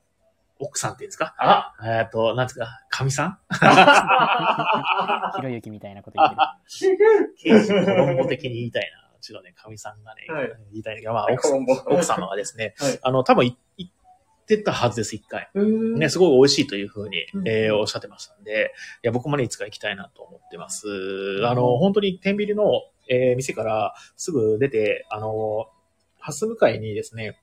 [0.59, 1.35] 奥さんっていうんですか？
[1.39, 3.39] あえーっと、なんですか、神さん？
[5.37, 7.29] ひろゆきみたいなこと言ってる。
[7.39, 9.07] 刑事コロンボ的に言いたいな。
[9.17, 10.49] うちのね、神さんがね、はい。
[10.73, 11.49] 言いたいまあ、奥
[12.05, 12.99] 様がですね、はい。
[13.03, 13.93] あの、多分い行っ
[14.47, 15.49] てたはずです、一回。
[15.55, 17.49] ね、ね、すごい美味しいというふうに、うん。
[17.49, 20.87] えーおっしゃってましたんで、いや、僕もね、いつか行きたいなと思ってます。
[21.45, 25.67] あの、本当に天秤の、えー店からすぐ出て、あの、
[26.19, 27.39] ハス向かいにですね、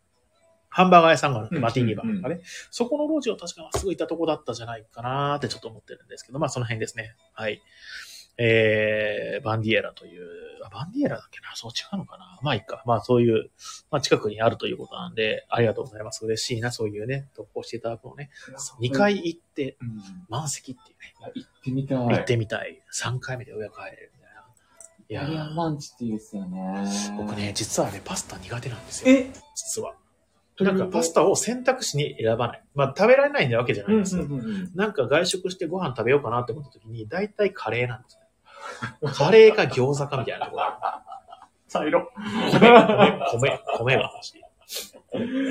[0.73, 7.15] ハンバーガー屋さんがあるんで、うんマティーニバーがね、うんそこの路地を確かすぐ行ったとこだったじゃないかなーってちょっと思ってるんですけど、まあその辺ですね。
[7.33, 7.61] はい。
[8.35, 10.25] えー、バンディエラという、
[10.65, 11.55] あバンディエラだっけな？
[11.55, 12.39] そう違うのかな？
[12.41, 12.81] まあいいか。
[12.87, 13.51] まあそういう、
[13.91, 16.25] まあ近くにあるということなんで、ありがとうございます。
[16.25, 18.31] 嬉しいな、そういうね、投稿していただくのね。
[18.81, 21.97] 2回行ってうん、満席っていうね、行ってみたい。
[21.97, 22.81] 行ってみたい。
[22.91, 24.41] 3回目でようやく入れるみたいな。
[25.09, 26.57] いイタリアンンチっていいですよね。
[26.59, 29.15] ー、僕ね、実はね、パスタ苦手なんですよ。
[29.15, 29.31] え？
[29.53, 29.93] 実は。
[30.59, 32.63] なんかパスタを選択肢に選ばない。
[32.75, 34.25] まあ食べられないんだわけじゃないんですよ。
[34.75, 39.11] なんか外食してご飯食べようかなって思った時に、大体カレーなんですね。
[39.13, 40.63] カレーか餃子かみたいなところ。
[41.69, 42.11] 茶色。
[42.51, 44.41] 米、米、米、米が欲しい。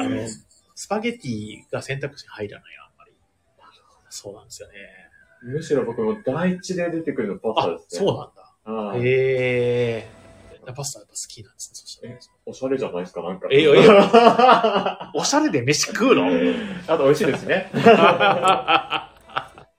[0.01, 0.29] あの、
[0.75, 3.12] スパゲティが選択肢に入らない、あんまり。
[4.09, 4.75] そうなんですよね。
[5.43, 8.12] むしろ僕も第一で出てくるのパスタあで、すそうね。
[8.12, 8.93] なんだ。
[8.93, 10.22] はいへえ。
[10.75, 12.20] パスタやっぱ好きなんですね、そしたらね。
[12.46, 13.48] おしゃれじゃないですか、なんか。
[13.51, 15.11] えいやいや。
[15.14, 16.27] おしゃれで飯食うの？
[16.87, 17.68] あと美味しいですね。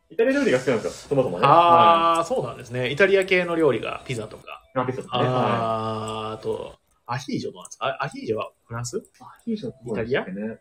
[0.10, 1.46] イタリア料理が好きなんですよ、そもそもね。
[1.48, 2.90] ああ、そうなんですね。
[2.92, 4.62] イタリア系の料理がピザとか。
[4.76, 4.78] い。
[4.78, 5.30] ラピザとかね。
[5.30, 6.76] はあーあと、
[7.08, 7.88] アヒージョどうなんですか？
[7.88, 8.98] あアヒージョはフランス？
[8.98, 9.02] い。
[9.22, 10.26] アヒージョイタリア？
[10.26, 10.60] ね。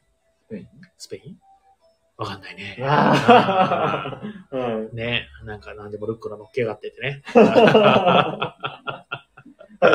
[0.49, 0.69] スペイン？
[0.97, 1.37] スペイン？
[2.17, 2.77] わかんないね。
[4.93, 7.23] ねなんか何でもルッコラ乗っけやがっててね。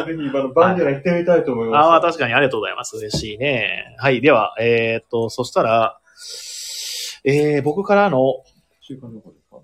[0.05, 1.85] ぜひ、今のバンデラ行ってみたいと思います。
[1.87, 2.97] ああ、確かにありがとうございます。
[2.97, 3.95] 嬉しいね。
[3.97, 4.21] はい。
[4.21, 5.99] では、えーっと、そしたら、
[7.23, 8.43] えー、僕からの、
[8.81, 9.57] 中華どこですか？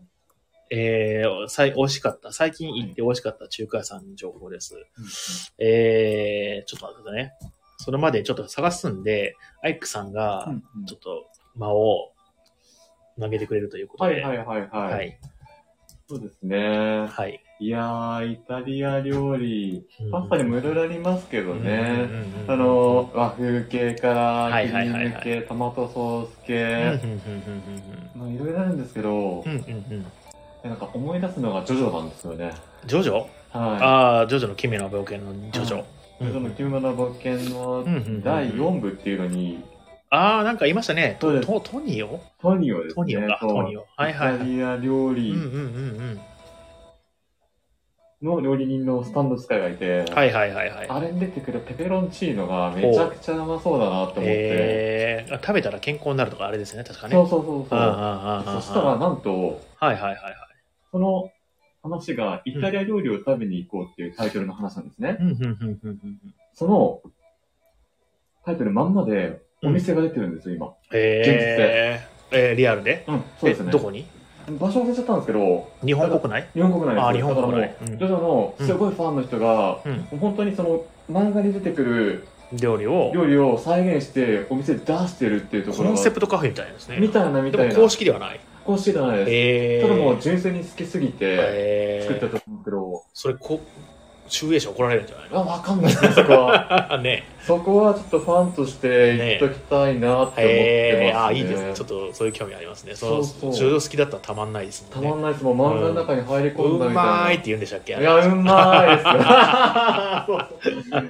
[0.69, 4.75] えー、さい美味しかった、最近行って美味しかった中華屋さんの情報です。
[5.59, 7.33] えー、ちょっと待ってくださいね。
[7.77, 10.51] それまでちょっと探すんで、アイクさんが
[10.87, 12.11] ちょっと間を
[13.19, 14.21] 投げてくれるということで。
[14.21, 14.93] はいはいはいはい。
[14.93, 15.19] はい。
[16.09, 17.07] そうですね。
[17.07, 17.43] はい。
[17.63, 22.09] いやー、イタリア料理、パスタにもいろいろありますけどね。
[22.45, 26.99] うんあの、和風系から、はいクリはいは系、トマトソース系、
[28.17, 29.45] まあいろいろあるんですけど
[30.61, 32.51] なんか思い出すのがジョジョなんですよね。
[32.85, 33.13] ジョジョ？
[33.13, 33.27] はい。
[33.53, 35.77] ああ、ジョジョの奇妙な冒険のジョジョ。
[35.77, 35.85] はい
[36.19, 37.85] ジョジョの奇妙な冒険の
[38.21, 39.63] 第4部っていうのに、
[40.09, 41.15] ああ、なんか言いましたね。
[41.19, 42.19] トトニオ？
[42.41, 42.93] トニオですね。
[42.95, 43.85] トニオか、トニオ。
[43.95, 44.35] はいはいはい。
[44.35, 46.19] イタリア料うんうん理うんうん。
[48.23, 50.87] の料理人のスタンド使いがいて、はいはいはいはい。
[50.89, 57.13] あれに出てくるペペロンチーノがめちゃくちゃうまそうだなと思って、えー、食べたら健康になるとかあれですね、確かね。
[57.13, 57.79] そうそうそうそう。
[57.79, 57.89] あああ
[58.47, 60.35] あああそしたらなんと、はいはいはいはい。
[60.91, 61.29] その
[61.83, 65.17] 話がイタリア料理を食べに行こうっていうタイトルの話なんですね。
[66.53, 67.01] その
[68.45, 70.73] タイトルまんまでお店が出てるんですよ、今。
[70.93, 73.03] えー、えー、リアルで？
[73.07, 73.69] うん、そうですね。
[73.69, 74.05] えどこに？
[74.49, 76.47] 場所忘れちゃったんですけど、日本国内？
[76.53, 79.91] 日本国内あ日本国内ジョジョのすごいファンの人が、うん。
[79.93, 86.99] もう本当にその漫画に出てくる料理を、料理を再現してお店で出してるっていうところがコンセプトカフェみたいですね。
[86.99, 87.69] みたいなみたいな。
[87.69, 88.39] でも公式ではない？
[88.65, 89.31] 公式じゃないです。
[89.31, 93.59] えー、ただもう純粋に好きすぎてえー、作ったと思うけど、それこ、
[94.27, 96.87] 集英社怒られるんじゃないあ、わかんないですね、そこは。
[96.91, 100.45] の ねそこはちょっとファンとして言っときたいなって思ってますね。
[100.45, 101.73] えー、あーいいですね。
[101.73, 102.95] ちょっとそういう興味ありますね。
[102.95, 105.09] そうそう好きだったらたまんないですたもんね。
[105.11, 105.43] まんないです。
[105.43, 107.11] もう漫画の中に入り込んだうみたいな。
[107.11, 107.93] まーいって言うんでしたっけ？
[107.93, 109.13] いや、うまいですよ。
[110.25, 111.09] そうそう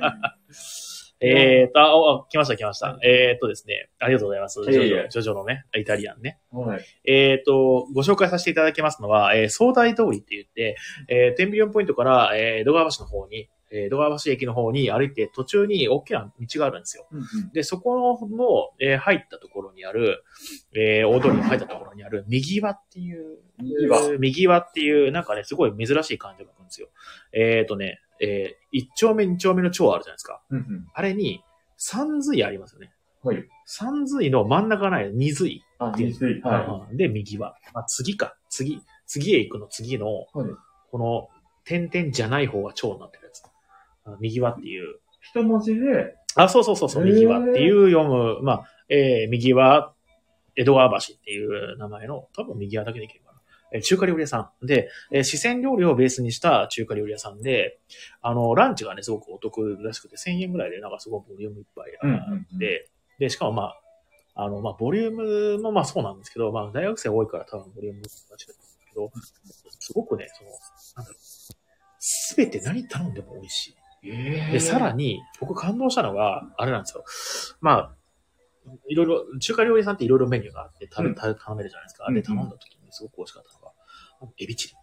[1.23, 2.97] えーと、あ、あ来ました来ました。
[3.03, 4.63] えーとですね、ありがとうございます。
[4.63, 6.39] ジョジョ、ジョジョのね、イタリアンね。
[6.51, 6.86] はい。
[7.05, 10.75] えーと、ご紹介させていただきますのは、えー、総大通りって言って、
[11.07, 17.07] えー、天秤4ポイントから、えー、江戸川橋の方に、えー、戸川橋駅の方に歩いて途中に大きな道があるんですよ。
[17.12, 17.51] うんうん。
[17.51, 20.23] で、そこの、えー入ったところにある、
[20.75, 23.39] えー大通りに入ったところにある、右輪っていう、
[24.19, 26.89] 右輪っていう、なんかね、すごい珍しい漢字が書くんですよ。
[27.33, 30.41] えっ、とね、えー、一丁目二丁目の丁あるじゃないですか。
[30.49, 30.88] うんうん。
[30.93, 31.43] あれに、
[31.75, 32.93] 三髄ありますよね。
[33.21, 33.43] はい。
[33.65, 35.62] 三髄の真ん中がない二髄。
[35.79, 36.41] あ、っていう水水。
[36.41, 37.53] はうんで、右輪。
[37.73, 38.36] まあ、次か。
[38.49, 38.81] 次。
[39.07, 40.25] 次へ行くの次の、はい
[40.89, 41.27] この、
[41.65, 43.41] 点々じゃない方が蝶になってるやつ。
[44.05, 44.93] あ右輪っていう。
[44.93, 44.95] い。
[45.21, 49.93] 一文字で、あ、そうそうそうそう、右輪っていう読む、まあ、えー、右輪、
[50.55, 53.22] 江戸川橋っていう名前の、多分右輪だけでいける。
[53.73, 54.65] えー中華料理屋さん。
[54.65, 57.79] で、えー四川料理をベースにした中華料理屋さんで、
[58.21, 63.79] あの、ランチがね、すごくお得らしくて、1000円ぐらいで、なんかすごくボリュームいっぱいあって、で、しかもまあ、
[64.36, 69.12] あの、まあ、ボリュームもまあそうなんですけど、まあ、大学生多いから多分ボリュームが違うんですけど、
[69.79, 71.19] すごくね、その、なんだろう、
[71.99, 73.75] すべて何頼んでも美味しい。
[74.05, 77.05] えで、さらに、僕感動したのが、あれなんですよ。
[77.62, 77.95] まあ、
[78.88, 82.12] いろいろ、中華料理屋さんっていろいろメニューがあって、食べ、うん頼頼めるじゃないですか。
[82.12, 83.62] で、頼んだ時にすごく美味しかった
[84.38, 84.73] エビチリ。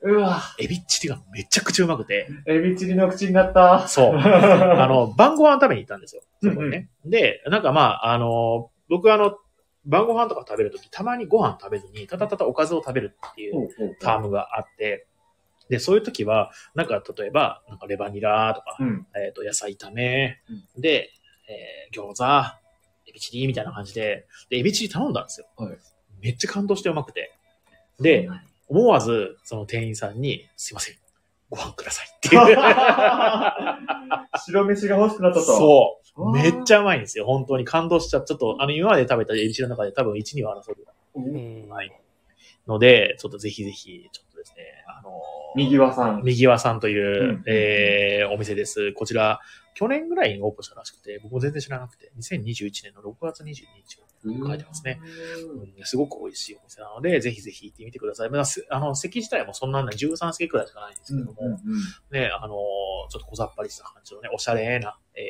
[0.00, 3.88] うわ、エビチリがめちゃくちゃうまくて、エビチリの口になった。
[3.88, 4.14] そう。
[4.18, 6.22] ああ、の、晩ご飯食べに行ったんですよ。
[6.42, 6.88] そこにね。
[7.04, 9.36] で、なんかまあ、あの、僕あの、
[9.84, 13.68] 晩ご飯とか食べるとき、たまにご飯食べずに、ただただおかずを食べるっていう
[14.00, 15.06] タームがあって、
[15.68, 19.06] で、そういう時は、なんか例えば、なんかレバニラとか、うん。
[19.16, 21.10] えっ、と、野菜炒め、うんで、
[21.48, 22.24] えー餃子、
[23.06, 25.46] エビチリみたいな感じで、で、エビチリ頼んだんですよ。
[25.56, 25.78] はい
[26.20, 27.32] めっちゃ感動してうまくて。
[28.00, 28.28] で、
[28.68, 30.94] 思わず、その店員さんに、すいません、
[31.50, 32.56] ご飯くださいっていう。
[34.38, 35.44] 白飯が欲しくなったと。
[35.44, 36.32] そう。
[36.32, 36.78] めっちゃ。
[36.78, 37.24] ゃうまいんですよ。
[37.26, 38.24] 本当に感動しちゃう。
[38.24, 40.76] ちょっと、あの、今まで食べたエビチリの中で多分1、2は争う
[41.16, 41.92] えーはい
[42.68, 45.12] ので、ちょっとぜひぜひ、ちょっとですね、あのー
[45.56, 46.22] 右輪さん。
[46.24, 48.92] 右輪さんという、うんえーお店です。
[48.92, 49.40] こちら、
[49.74, 53.64] 去年ぐらいにオープンしたらしくて、僕も全然知らなくて、2021年の6月22日
[54.24, 55.00] 書いてますね。
[55.00, 58.30] うんすごく美味しいお店なので、ぜひぜひ行ってみてください。
[58.30, 61.60] まあ、すあの、席自体もそんなんない、13席くらいしかないんですけども、うんうんうん
[62.10, 62.58] ね、あのー
[63.10, 65.22] ちょっと小ざっぱりした感じのね、おしゃれな、え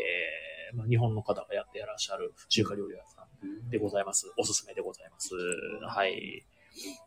[0.74, 4.32] ーまあ、日本の方がやってやらっしゃる中華料理屋さんでございます。
[4.36, 5.30] おすすめでございます。
[5.86, 6.44] はい。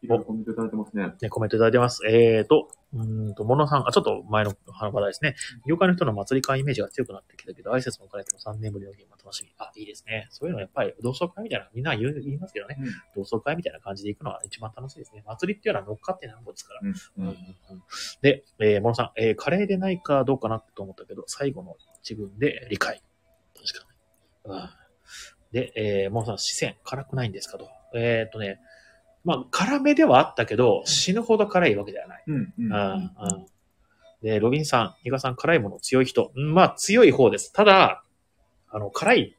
[0.02, 1.13] いろいろコメントいただいてますね。
[1.21, 2.02] ね、コメントいただいてます。
[2.08, 5.36] えーと、うーんと、モノさん、あ、ちょっと前の話題ですね。
[5.65, 9.50] 業界の人の祭り会イメージが強くなってきたけど、挨拶も兼ねての3年ぶりのゲームは楽しみ。
[9.58, 10.28] あ、いいですね。
[10.32, 12.78] そういうのやっぱり同窓会みたいな、みんな言う言いますけどね、
[13.15, 15.24] 同窓会みたいな感じで行くのが一番楽しいですね。
[15.26, 16.82] 祭りっていうのは乗っかってなんぼですから。
[16.84, 16.89] うん。
[16.89, 17.36] ううんんうん
[17.71, 17.84] うん
[18.21, 23.02] で、えー、モノさん、えー、カレーでないかどうかなと思ったけど、最後の一文で理解。
[23.56, 23.86] 確か
[24.45, 24.54] に。
[24.54, 24.82] うん
[25.52, 27.69] で、えー、モノさん、四川、辛くないんですかと。
[27.93, 28.60] えー、っとね、
[29.24, 32.24] まあ、辛めではあったけど、死ぬほど辛いわけではない。
[32.28, 32.54] うん。
[32.58, 32.66] うん。
[32.66, 33.46] うんうん
[34.22, 36.32] で、ロビンさん、比嘉さん、辛いもの強い人。
[36.36, 37.52] うんまあ、強い方です。
[37.52, 38.04] ただ、
[38.70, 39.36] あの、辛い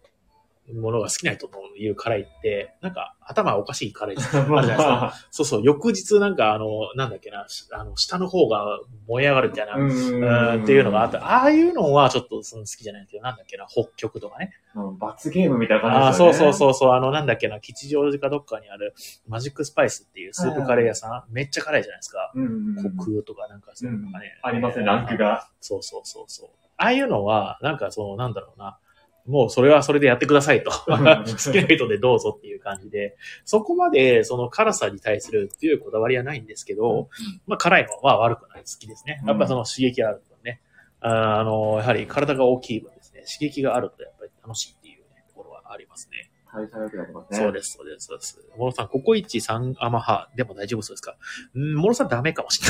[0.75, 11.19] ものが好きな人の言う辛いって、なんか、頭おかしい辛い じゃないですかそうそう、翌日なんか、あの、なんだっけな、しあの、下の方が燃え上がるみたいな、ううんんっていうのがあった。
[11.25, 14.53] ああいうのはちょっとその好きじゃないけど、なんだっけな、北極とかね。
[14.75, 16.33] うん罰ゲームみたいなああ、感じですよね。
[16.35, 18.95] そうそうそうそう、あの、なんだっけな、吉祥寺かどっかにある
[19.27, 22.33] マジックスパイスっていうスープカレー屋さん、めっちゃ辛いじゃないですか。
[22.35, 22.77] うんうんうん。
[22.77, 24.39] 虚空とかなんかそういうのがね。
[24.43, 25.49] ありますね、ランクが。
[25.61, 26.49] そうそうそうそう。
[26.79, 28.79] ああいうのは、なんかその、なんだろうな。
[29.27, 30.71] もうそれはそれでやってくださいと。
[30.71, 37.09] 好きな人でどうぞっていう感じで、そこまでその辛さに対する強いこだわりはないんですけど、
[37.47, 38.61] まあ辛いのは悪くない。
[38.61, 39.23] 好きですね。
[39.27, 40.61] やっぱその刺激があるとね。
[41.01, 46.32] ああの、やはり体が大きい分ですね、刺激があるとやっぱり楽しいっていうね、ところはありますね。
[46.53, 47.39] 対策役やってますね。
[47.39, 48.39] そうです、そうです、そうです。
[48.59, 51.17] モロさん、ココイチ3アマ派でも大丈夫そうですか？
[51.55, 52.69] うん、モロさんダメかもしれ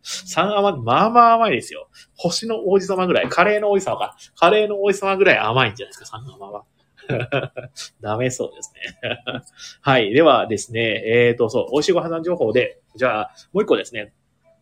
[0.02, 1.88] 3アマ、まあまあ甘いですよ。
[2.16, 4.16] 星の王子様ぐらい、カレーの王子様か。
[4.36, 6.64] カレーの王子様ぐらい甘いんじゃないですか、3アマは。
[8.00, 8.72] ダメそうです
[9.02, 9.18] ね。
[9.80, 10.12] はい。
[10.12, 14.12] ではですね、えっ、と、そう、美味しいご飯情報で、じゃあ、もう一個ですね、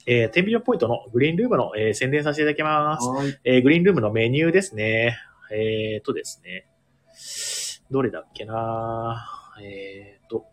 [0.06, 3.08] えー、テンビリオンポイントのグリーンルームの、えー宣伝させていただきます。
[3.08, 3.38] はい。
[3.44, 5.18] えーグリーンルームのメニューですね。
[5.50, 6.68] えーとですね。
[7.90, 9.27] どれだっけな？
[9.62, 10.46] えーと、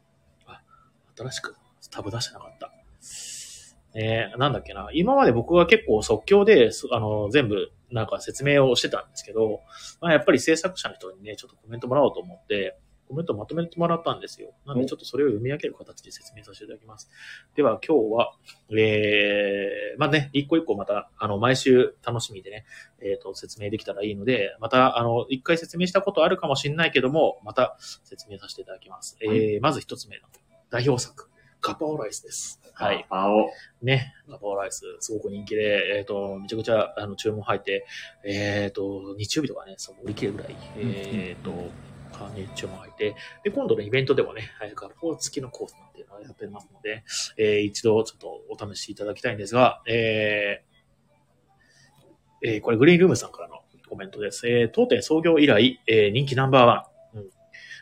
[0.45, 0.61] あ、
[1.17, 1.55] 新しく
[1.89, 2.71] タブ出してなかった。
[3.95, 4.89] えー、なんだっけな？
[4.93, 9.61] 今まで僕は結構即興で、あの、全部なんか説明をしてたんですけど、
[10.01, 14.53] まあ、やっぱり制作者の人にね、ちょっとコメントもらおうと思って、コメントまとめてもらったんですよ。
[14.65, 17.09] なのでちょっとそれを読み上げる形で説明させていただきます。
[17.55, 18.33] では今日は、
[18.71, 22.65] えー、まあね、一個一個また、あの、毎週楽しみでね、
[23.01, 29.17] えっ、と、説明できたらいいので、また、あの、一回説明したことあるかもしれないけども、また説明させていただきます。
[29.21, 30.23] えー、まず一つ目の
[30.69, 31.29] 代表作、
[31.61, 32.59] ガパオライスです。
[32.73, 33.05] はい。
[33.09, 33.49] ガパオ。
[33.81, 37.85] ね、ガパオライス、すごく人気で、えっ、と、めちゃくちゃ、あの、注文入って、
[38.25, 41.51] えっ、と、日曜日とかね、そう、売り切れるぐらい、えっ、と、
[42.19, 47.03] あね、注文入って、で、今度のイベントでもね、はいガパオ付きのコースなんていうのをやってますので、
[47.37, 54.47] えー一度ちょっとお試しいただきたいんですが、えーえーこれグリーンルームさんからのコメントです。
[54.47, 57.17] えー当店創業以来、えー人気ナンバーワン。
[57.17, 57.29] うん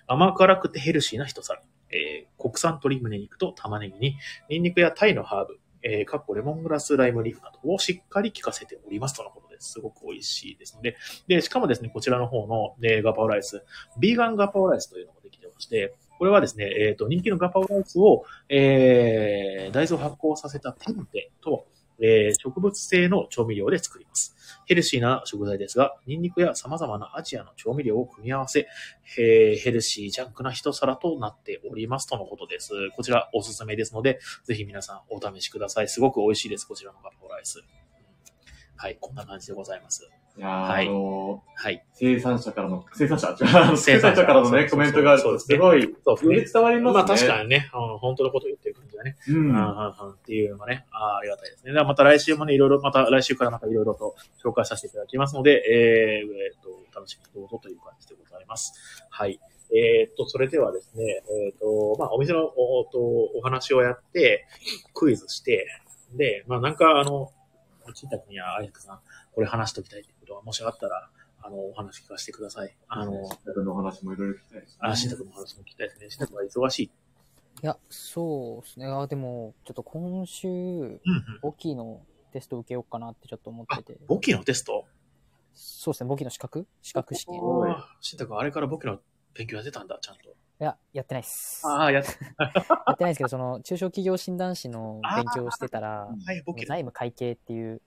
[0.07, 1.61] 甘辛くてヘルシーな一皿。
[1.89, 4.17] えー国産鶏胸肉と玉ねぎに、
[4.49, 9.73] ニンニクやタイのハーブ、えー、かっこレモングラスライムリーフなどをしっかり効かせておりますとのことです。
[9.73, 10.95] すごく美味しいですので。
[11.27, 13.63] で、しかもですね、こちらの方の、えーガパオライス、
[13.99, 21.65] ビーガンガパオライスというのもできてまして、これはですね、えっ、と、人気のガパオライスを、えー、大豆を発酵させたテンペと、
[22.01, 24.35] えー植物性の調味料で作ります。
[24.65, 28.67] ヘルシーな食材ですが、ニンニクや様々なアジアの調味料を組み合わせ、
[29.17, 32.71] えーヘルシージャンクな一皿となっておりますとのことです。
[32.95, 35.87] こちらおすすめですので、ぜひ皆さんお試しください。
[35.87, 37.63] すごく美味しいです、こちらのガパオライス。
[38.75, 40.09] はい、こんな感じでございます。
[40.37, 41.75] いやーはいあのはい。
[41.75, 43.35] ー生産者から の、生産者？
[43.77, 46.99] 生産者からのね、コメントがあると、すごい、そうですねより伝わりますね。
[46.99, 49.15] まあ確かにね、あの本当のことを言ってる感じだね。
[49.27, 49.35] うん。
[49.35, 51.73] うんうんうんっていうのがね、ありがたいですね。
[51.73, 58.73] ではまた来週もね、いろいろ、また来週からまたいろいろと紹介させていただきますので、えー、えーと、楽しみにどうぞという感じでございます。
[59.09, 59.39] はい。
[59.73, 64.45] えー、と、それではですね、えー、と、まあ、お店のおとお話をやって、
[64.93, 65.67] クイズして、
[66.13, 67.31] で、まあ、なんか、あの、
[67.93, 68.99] ちたくんやあやくさん、
[69.33, 71.09] これ話しときたいということがもしあったら、
[71.43, 72.75] あの、お話聞かせてください。
[72.87, 73.11] あの、
[73.45, 74.77] 僕のお話もいろいろ聞きたいですね。
[74.81, 76.09] あ、しんたくんの話も聞きたいですね。
[76.09, 76.83] しんたくんは忙しい。
[76.83, 76.89] い
[77.61, 78.85] や、そうですね。
[78.87, 81.01] あ、でも、ちょっと今週。
[81.41, 83.99] 簿記のテスト受けようかなってちょっと思ってて。
[84.07, 84.85] 簿記のテスト？
[85.53, 86.65] そうですね、簿記の資格？
[86.81, 87.35] 資格試験。
[87.35, 88.99] いおーしんたくん、あれから簿記の
[89.33, 90.33] 勉強やってたんだ、ちゃんと。
[90.63, 91.65] や、やってないっす。
[91.65, 92.03] ああ、やっ
[92.37, 96.07] やってないんですけど、その、中小企業診断士の勉強をしてたら。
[96.23, 97.81] 財務会計っていう。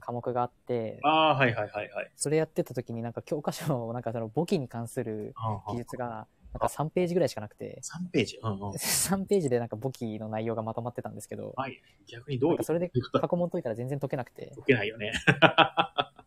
[0.00, 2.10] 科目があって、ああ、はいはいはいはい。
[2.16, 5.34] それやってた時になんか教科書を、なんかその簿記に関する
[5.70, 8.38] 記述が、なんか3ページぐらいしかなくて、3ページ。
[8.42, 8.70] うんうん。
[8.70, 11.80] 3ページでなんか簿記の内容がまとまってたんですけど、はい。
[12.06, 15.12] 逆にどういうそれで過去問解いたら全然解けなくて、解けないよね。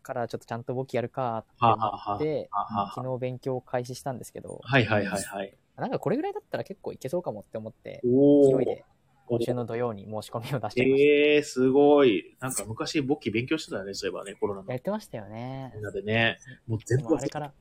[0.04, 2.50] からちょっとちゃんと簿記やるかってはあ思って、
[2.94, 5.58] 昨日勉強を開始したんですけど、はいはいはいはい。
[5.78, 8.86] なんかこれぐらいだったら結構いけそうかもって思って、お勢いで
[9.26, 12.36] 今週の土曜に申し込みを出してましええー、すごい。
[12.40, 14.74] なんか昔簿記勉強してたよね、そういえばね、コロナのた。
[14.74, 15.84] やってましたよねみん。
[15.84, 16.38] なでね。
[16.68, 17.54] もう全で部忘れもあれから、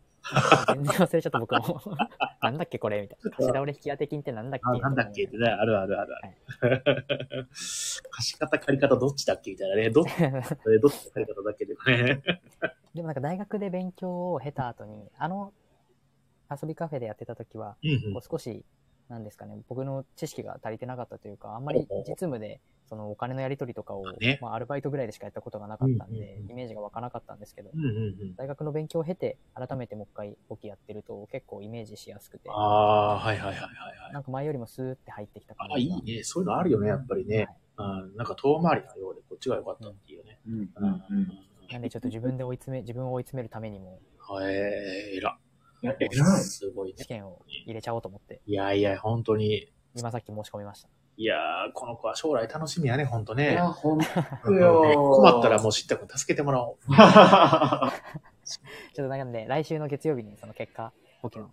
[0.74, 1.80] 全然忘れちゃった僕も。
[2.42, 3.30] なんだっけこれみたいな。
[3.30, 6.14] 貸し倒れ引き当て金ってなんだっけあ、なんだっけってね、あるあるある
[6.61, 7.48] ある。
[8.11, 9.90] 貸し方借り方どっちだっけみたいなね。
[9.90, 10.11] どっち、
[10.80, 12.22] どっちの借り方だっけでね。
[12.94, 15.52] でもなんか大学で勉強を経た後に、あの
[16.50, 18.64] 遊びカフェでやってた時は、うんこう少し、
[19.12, 27.81] なんですかね、僕の知識が足りてなかったというか、あんまり実務で、そのお金のやり取りとかを、ねまあアルバイトぐらいでしかやったことがなかったんで、イメージが湧かなかったんですけど、うん。
[27.81, 28.37] うんうんうん。
[28.37, 34.12] 大学の勉強を経て、改めてもう一回簿記やってると結構イメージしやすくて、ああ、はいはいはいはいはい。
[34.14, 35.83] なんか前よりもスーって入ってきた感あ、い。
[35.83, 36.22] いね。
[36.22, 37.48] そういうのあるよね、やっぱりね。
[37.77, 40.38] うん、なんか遠回りなようで、こっちが良かったっていうね。
[40.46, 41.29] うんううんうん。
[41.70, 44.01] なんでちょっと自分で追い詰め、自分を追い詰めるためにも、
[44.40, 45.38] えー、えら。
[45.82, 46.08] いや、い。
[46.44, 47.08] すごいね試。
[47.08, 49.68] 験を入れちゃおうと思って、いやいや、本当に。
[49.94, 50.88] 今さっき申し込みました。
[51.16, 53.52] いやー、この子は将来楽しみやね、本当ね。
[53.52, 54.06] いや、ほんと
[54.46, 54.82] うんよ。
[55.16, 56.76] 困ったらもう知ったくん助けてもらおう。
[58.94, 61.50] ちょっとなんで、来週の月曜日にその結果、簿記の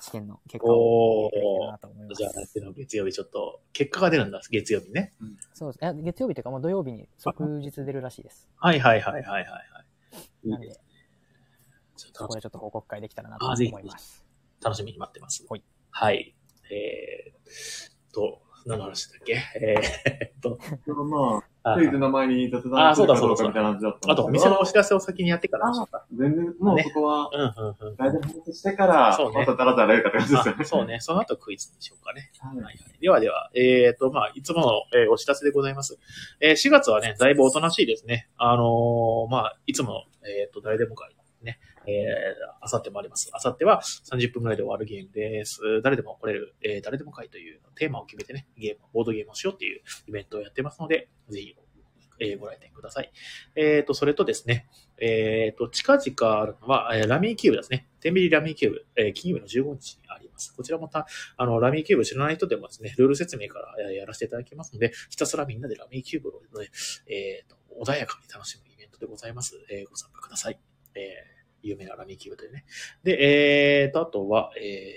[0.00, 2.38] 試験の結果をいけたらなと思いまじゃあ、す。
[2.38, 5.12] 来週の月曜日ちょっと、結果が出るんだ、月曜日ね。
[5.54, 5.82] そうです。
[5.82, 8.48] いや月曜日というか、もう土曜日に即日出るらしいです。
[8.56, 9.60] はいはいはいはいはいは
[10.44, 10.48] い。
[10.48, 10.80] いでです。、
[11.98, 14.24] そこでちょっと報告会できたらなと思います。
[14.62, 15.44] 楽しみに待ってます。
[15.48, 15.64] はい。
[15.90, 16.34] はい。
[16.70, 19.38] えー、と、何の話だっけ？
[19.60, 20.58] えーっと、
[21.04, 25.72] まあ、あクイズの前に雑あ談するそうだそうだかどうかみたいな感じだったあと、お店のお知らせを先にやってから。
[26.14, 27.96] 全然、もうそこは、うんうんうん。
[27.96, 30.58] 大体話してから、そうねまたダラダラやるかって感じですよね。
[30.60, 31.00] あそうね。
[31.00, 32.30] その後クイズにしようかね。
[32.40, 32.76] はいはいはい。
[33.00, 35.98] ではでは、えっ、と、まあ、いつもの、えーお知らせでございます。
[36.40, 38.28] えー4月はね、だいぶおとなしいですね。
[38.36, 41.17] あのーまあ、いつもの、えっ、と、誰でも会ね、
[41.86, 41.94] えー、
[42.60, 43.30] あさってもあります。
[43.32, 45.60] あさっては30分くらいで終わるゲームです。
[45.82, 51.56] 誰でも来れる、えー誰でも会というテーマを決めてね、ゲーム、ボードゲームをしようっていうイベントをやってますので、ぜひ、
[52.20, 53.12] えーご来店ください。
[53.56, 54.68] えっ、と、それとですね、
[54.98, 57.88] えっ、と、近々あるのは、えーラミーキューブですね。
[58.00, 60.54] 天秤ラミーキューブ、えー金曜日の15日にあります。
[60.54, 61.06] こちらまた、
[61.36, 66.68] あの、ラミーキューブ知らない人でもですね、ルール説明からやらせていただきますので、ひたすらみんなでラミーキューブを、ね、
[67.08, 69.54] えーと、穏やかに楽しむイベントでございます。
[69.70, 70.58] えーご参加ください。
[70.94, 71.27] えー
[71.62, 72.64] 有名なラミキューブでね。
[73.02, 74.92] で、えーと、あとは、え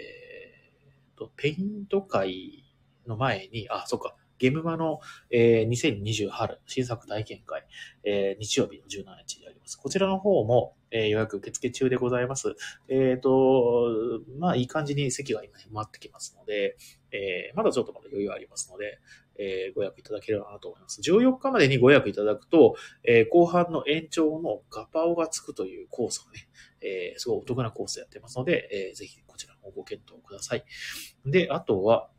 [1.15, 2.63] ーと、ペイント会
[3.07, 7.63] の前に、あ、そっか、ゲームマの、えー、2020春新作体験会、
[8.03, 9.77] えー、日曜日の17日であります。
[9.77, 12.55] こちらの方も、えー、予約受付中でございます。
[12.89, 13.91] えっ、ー、と、
[14.39, 16.75] まあ、いい感じに席が今、ね、待ってきますので、
[17.11, 18.99] えー、まだちょっとまだ余裕ありますので、
[19.37, 21.01] えー、ご予約いただければなと思います。
[21.01, 26.47] 14日までにご予約いただくと、えー、後半の延長のガパオがつくというコースをね、
[26.81, 30.65] えー、すごいお得なコースやってますので、えー、ぜひこちらもご検討ください。
[31.27, 32.09] で、あとは、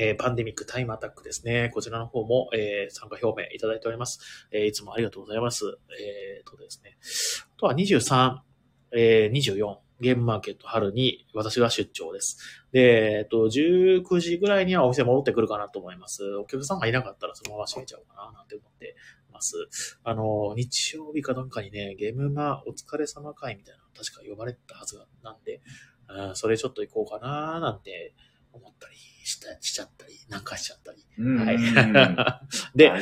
[0.00, 1.70] えー、パンデミックタイムアタックですね。
[1.74, 4.48] こちらの方も、えー、参加表明いただいております。
[4.52, 5.78] えー、いつもありがとうございます。
[6.00, 6.96] えー、とですね。
[7.56, 8.38] あとは23、
[8.92, 12.38] えー、24、ゲームマーケット春に私が出張です。
[12.70, 16.22] で、えっと、19時ぐらいにはお店戻ってくるかなと思います。
[16.36, 18.94] お客さんがいなかったらそのまま閉めちゃおうかななんて思って
[19.32, 19.98] ます。
[20.04, 25.60] あの、日曜日かなんかにね、ゲームマお疲れ様会みたいなの確か呼ばれたはずなんで、
[26.08, 28.14] うん、それちょっと行こうかななんて
[28.52, 31.04] 思ったりしたしちゃったり、なんかしちゃったり。
[31.18, 31.58] はい。
[32.74, 32.92] で、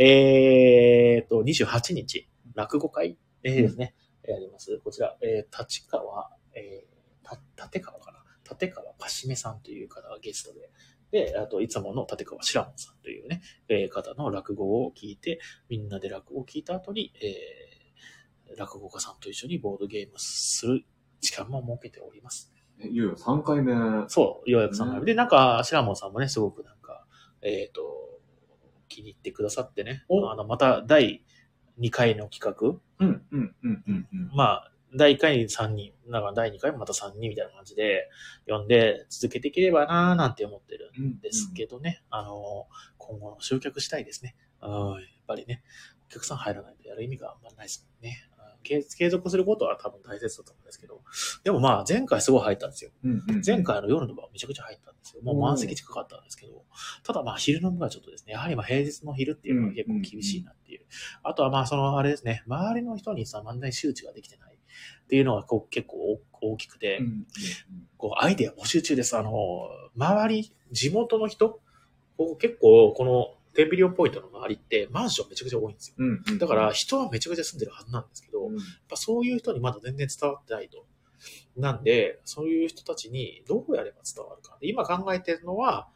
[0.00, 3.94] えー、っと、28日、落語会、えー、ですね、
[4.24, 4.78] うん、やります。
[4.78, 8.22] こちら、えー、立川、えー、た、立川かな？
[8.48, 10.70] 立川かしめさんという方がゲストで、
[11.10, 20.84] で、あと、いつもの立川しらもさんというね、えー、方の落語を聞いて、みんなで落語を聞いた後に、えー、落語家さんと一緒にボードゲームする
[21.20, 22.52] 時間も設けております。
[22.82, 23.74] いよいよ3回目。
[24.08, 25.06] そう、ようやく3回目。
[25.06, 27.04] で、なんか、シラモンさんもね、すごくなんか、
[27.42, 27.82] えっ、ー、と、
[28.88, 31.24] 気に入ってくださってね、あの、また第
[31.80, 32.78] 2回の企画。
[32.98, 34.30] うん、うん、うん、うん。
[34.34, 38.08] まあ、第1回に3人、だから第2回もまた3人みたいな感じで
[38.46, 42.68] 読んで続けていければなーなんて思ってるんですけどね、うんうん、あの、
[42.98, 44.36] 今後の集客したいですね。
[44.62, 45.62] うん、やっぱりね、
[46.08, 48.28] お客さん入らないとやる意味があんまりないですもんね。
[48.62, 51.02] 継続することは多分大切だと思うんですけど、
[51.44, 52.90] でもまあ前回すごい入ったんですよ。
[53.04, 55.22] うんうん、前回の夜の部はめちゃくちゃ入ったんですよ。
[55.22, 56.64] もう満席近かったんですけど、
[57.04, 60.84] ただまあ昼の部はちょっとですね、やはりまあ平日の昼っていうのは結構厳しいなっていう。
[61.22, 67.00] あとはまあそのあれですね、周りの人にさ、漫才周知ができてないっていうのがこう結構大きくて、
[67.96, 69.16] こうアイデア募集中です。
[69.16, 71.60] あの、周り、地元の人、
[72.16, 75.94] こう結構このテンビリオンポイントの周りってマンションめちゃくちゃ多いんですよ。
[75.98, 80.84] うんうん、だから人はめちゃくちゃ住んでるはずなんですけど、うん、やっぱそういう人にまだ全然伝わってないと。
[81.56, 84.58] なんで、そういう人たちにどうやれば伝わるか。
[84.60, 85.88] 今考えてるのは、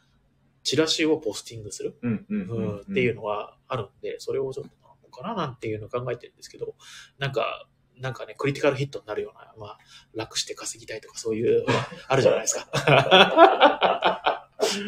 [0.62, 6.74] チラシをポスティングするっていうのがあるんで、それをちょっとなのかななんていうのを考えてるんですけど、
[7.18, 7.66] なんか、
[7.98, 9.78] なんかね、クリティカルヒットになるような、まあ、
[10.14, 11.66] 楽して稼ぎたいとかそういう、
[12.08, 14.26] あるじゃないですか。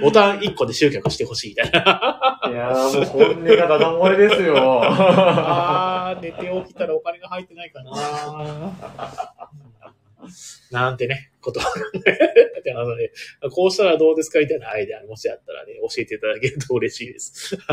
[0.00, 2.40] ボタン1個で集客してほしいみたいな。
[2.46, 4.54] いやーもう本音がダダ漏れですよ。
[4.84, 7.92] あー、寝て起きたらお金が入ってないかな
[10.70, 11.70] なんてね、ことを考
[12.06, 13.12] えてますので、
[13.54, 17.58] こうしたらどうですかみたいなアイデアもしあったらね、教えていただけると嬉しいです。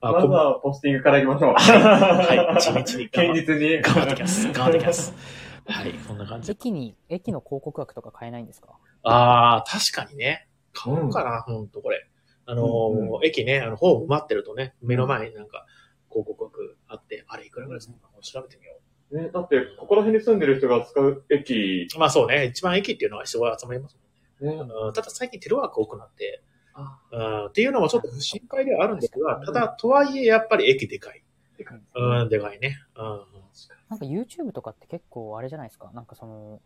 [0.00, 1.54] まずはポスティングからいきましょう。
[1.54, 3.08] はい、地道に。
[3.10, 3.80] 堅実に。
[3.80, 4.52] 頑張ってきます。
[4.52, 5.14] 頑張ってきます。
[5.68, 6.52] はい、こんな感じ。
[6.52, 8.70] 駅に、駅の広告枠とか買えないんですか？
[9.02, 10.45] ああ、確かにね。
[10.76, 12.06] 買おうかな、うん、ほんとこれ。
[12.48, 15.66] あのーうんうん、駅ね、あの、ホーム待ってるとね、目の前になんか
[16.10, 18.74] 広告枠あって、あれいくらぐらいですか調べてみよ
[19.10, 19.22] う。
[19.22, 21.88] ね、だって、ここら辺に住んでる人が使う駅。
[21.98, 23.96] まあそうね、一番駅っていうのは人が集まります
[24.40, 24.56] もんね。
[24.56, 26.42] ねうん、ただ最近テレワーク多くなって、
[27.12, 31.22] うん、っていうのもちょっと不心配ではあるんですけど、ただ、とはいえやっぱり駅でかい。
[31.56, 32.78] でかい、ね、うん、でかいね。
[32.96, 33.04] うん。
[33.88, 35.90] なんか YouTube とかって結構あれじゃないですか。
[35.94, 36.60] なんかその、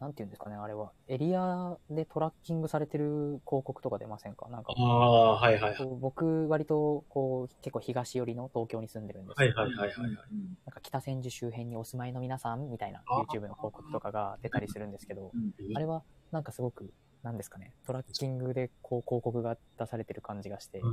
[0.00, 0.92] なんていうんですかね、あれは。
[1.08, 4.48] エリアでトラッキングされてる広告とか出ませんか？
[4.48, 4.72] なんか。
[4.74, 5.88] ああ、はいはい、はい。
[6.00, 10.16] 僕、割と、こう、結構東寄りの東京に住んでるんですけど、はいはいはいはい、
[10.64, 15.32] なんか北千住周辺にお住まいの皆さんみたいな YouTube の広告とかが出たりするんですけど、
[15.74, 16.90] あれは、なんかすごく、
[17.22, 20.88] なんですかね、トラッキングでこう広告が出されてる感じがして、な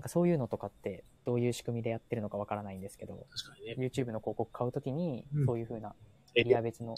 [0.00, 3.26] んかそういうのとかってどういう仕組みでやってるのかわからないんですけど、
[3.66, 5.94] ね、YouTube の広告買うときに、そういうふうな
[6.34, 6.94] エリア別の、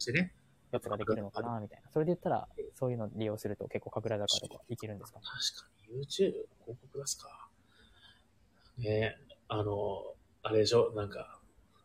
[0.73, 1.91] やつができるのかな、みたいな。
[1.93, 5.35] それで言ったら、そういうの利用すると結構神楽坂とかいけるんですか、ね、確
[5.66, 7.49] かに YouTube 広告出すか。
[8.79, 9.18] ね
[9.49, 11.39] あの、あれでしょ、なんか、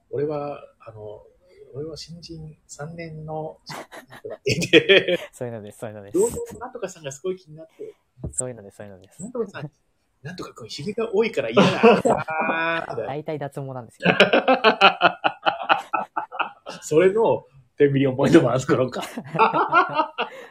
[0.10, 1.26] 俺は、あの、
[1.74, 3.60] 俺は新人3年の、
[5.34, 6.18] そういうのです、そういうのです。
[6.58, 7.94] なんとかさんがすごい気になって。
[8.32, 9.22] そういうのです、そういうのです。
[9.22, 9.70] なんとかさん、
[10.24, 12.96] なんとか君、ひげが多いから嫌だ。
[13.08, 14.10] 大体脱毛なんですよ。
[16.82, 17.46] それの、
[17.80, 19.04] 10ミリオンポイントも作ろうか。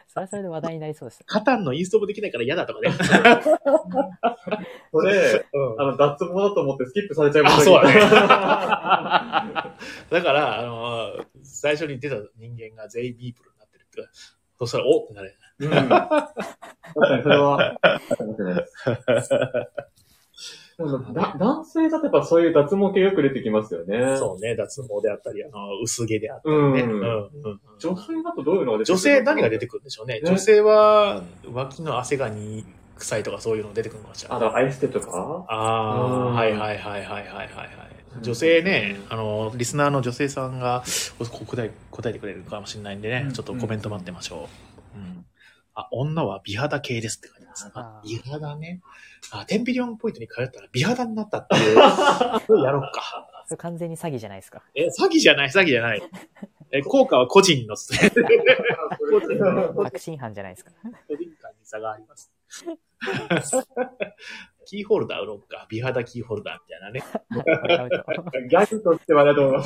[0.07, 1.21] それはそれで話題になりそうです。
[1.25, 2.89] カタンのインストもできないから嫌だとかね。
[4.91, 7.95] それ、うん、あの、脱毛だと思ってスキップされちゃいましたそうだね。
[10.09, 14.01] だから、あの、最初に出た人間が全員ビープルになってるって
[14.59, 15.37] そしたら、おってなる。
[15.59, 15.69] うん。
[15.69, 16.33] 確か
[17.17, 17.77] にそれは。
[20.79, 24.17] だ男性だとやっぱそういう脱毛系よく出てきますよね。
[24.17, 26.73] そうね、脱毛であったり、あの、薄毛であったりうん。
[26.73, 26.81] ね。
[26.83, 27.03] うんうんう
[27.55, 30.15] ん女性だとどういうのが出てくる女性何が出てくるんでしょうね。
[30.15, 32.65] ね女性は、脇の汗がに
[32.97, 34.35] 臭いとかそういうの出てくるのかしら。
[34.35, 35.45] あ、だからアイステとか？
[35.47, 37.47] ああ、うんはいはいはいはいはいはいはい。
[38.21, 40.83] 女性ね、あの、リスナーの女性さんが
[41.19, 44.49] こ答え答えてくれるかもしれないんでね、うんちょっとコメント待ってましょ
[44.95, 44.97] う。
[44.97, 45.25] うん。
[45.75, 47.29] あ、女は美肌系ですって
[47.73, 48.81] あ美肌ね。
[49.31, 51.77] あ、テンビリオンポイントに通ったら美肌になったっていう。
[52.63, 53.27] やろうか。
[53.47, 54.61] それ完全に詐欺じゃないですか。
[54.75, 56.01] え、詐欺じゃない、詐欺じゃない。
[56.71, 60.71] え、効果は個人の、個人の、個確信犯じゃないですか。
[60.83, 60.91] 人
[61.41, 62.31] 間に差があります。
[64.65, 65.65] キーホルダー売ろうか。
[65.69, 67.03] 美肌キーホルダーみたいなね。
[67.79, 69.63] アウトギャグとしてはだと思いま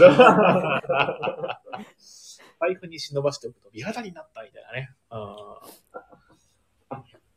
[1.97, 2.39] す。
[2.59, 4.91] 財布に忍ばしておくと美肌になったみたいなね。
[5.09, 5.61] あ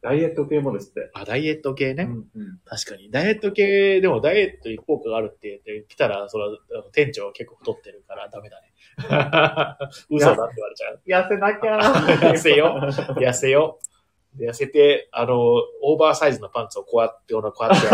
[0.05, 1.11] ダイエット系もですって。
[1.15, 2.05] あ、ダイエット系ね。
[2.05, 3.11] うんうん確かに。
[3.11, 8.69] ダイエット系、でもダイエットに効果があるって言って来たら、それはあの店長は結構太ってるからダメだね。
[10.11, 11.01] 嘘だって言われちゃう。
[11.07, 11.79] 痩せなきゃ
[12.33, 12.79] 痩せよ
[13.17, 13.81] 痩せよ
[14.37, 15.37] で痩せて、あの、
[15.83, 17.89] オーバーサイズのパンツをこうやって、こうやって、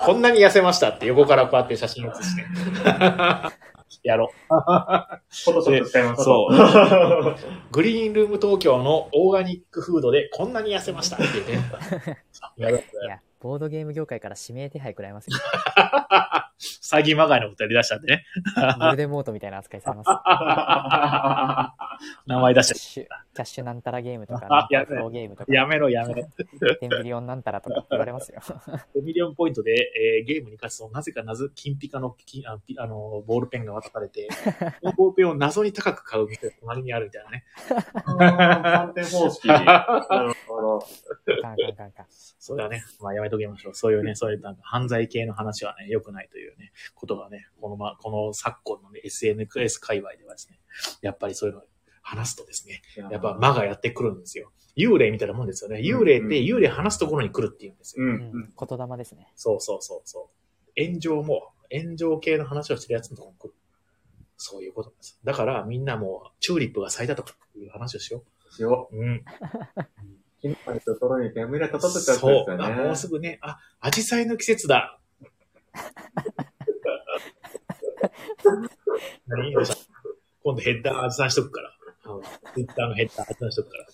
[0.06, 2.42] こんなに痩せましたって横からこうやって写真写して。
[4.02, 6.24] やろ フォトショップ使います。
[6.24, 6.54] そう
[7.72, 11.62] グリーンルーム東京のオーガニックフードでこんなに痩せましたっていうね。
[12.56, 12.82] やろう
[13.40, 15.36] ボードゲーム業界から指名手配くらいますよ。
[16.58, 18.24] 詐欺まがいのことやり出したんでね。
[18.80, 20.10] ゴルデンモートみたいな扱いされます。
[22.26, 26.24] 名前出しキャッシュ、キャッシュなんたらゲームとか、あ やめなんたらフローゲームとか、やめろやめろ。
[26.80, 28.40] テンビリオンなんたらとか言われますよ。
[28.40, 34.28] 5ミリオンポイントで、えーゲームに勝つと、なぜか謎、金ピカの金あピあのボールペンが渡されて、
[34.80, 37.44] このボールペンを謎に高く買う店が隣にあるみたいなね。
[38.04, 39.48] 反転方式。
[42.38, 43.74] それはね、まあやめときましょう。
[43.74, 50.58] そういうね、そういうなんか犯罪系の話はね、良くないというね、ことがね、このま、この昨今のね、SNS 界隈ではですね、
[51.02, 51.64] やっぱりそういうのを
[52.02, 54.50] 話すとですね、やっぱ魔がやってくるんですよ。
[54.76, 55.80] 幽霊みたいなもんですよね。
[55.80, 58.06] 幽霊って幽霊話すところに来るっていうんですよ。
[58.06, 59.32] うん言霊ですね。
[59.34, 60.30] そうそうそうそ
[60.76, 60.84] う。
[60.84, 63.54] 炎上も、炎上系の話をしてるやつのところに来る。
[64.36, 65.18] そういうことです。
[65.24, 68.96] だからみんなもう、チューリップが咲いたとかっていう話をしよしよう。
[68.96, 69.24] うん。
[70.38, 70.42] う。
[70.42, 72.32] 金ぱいところに煙が立たせちゃったそう。
[72.32, 72.96] ですよあ、もうね。
[72.96, 74.98] すぐね、あ、アジサイの季節だ。
[79.26, 79.76] 何どうした
[80.44, 81.70] 今度ヘッダーアジサイしとくから。
[81.70, 81.72] う
[82.20, 82.22] ん
[82.54, 83.86] ツイッターのヘッダーアジサイしとくから。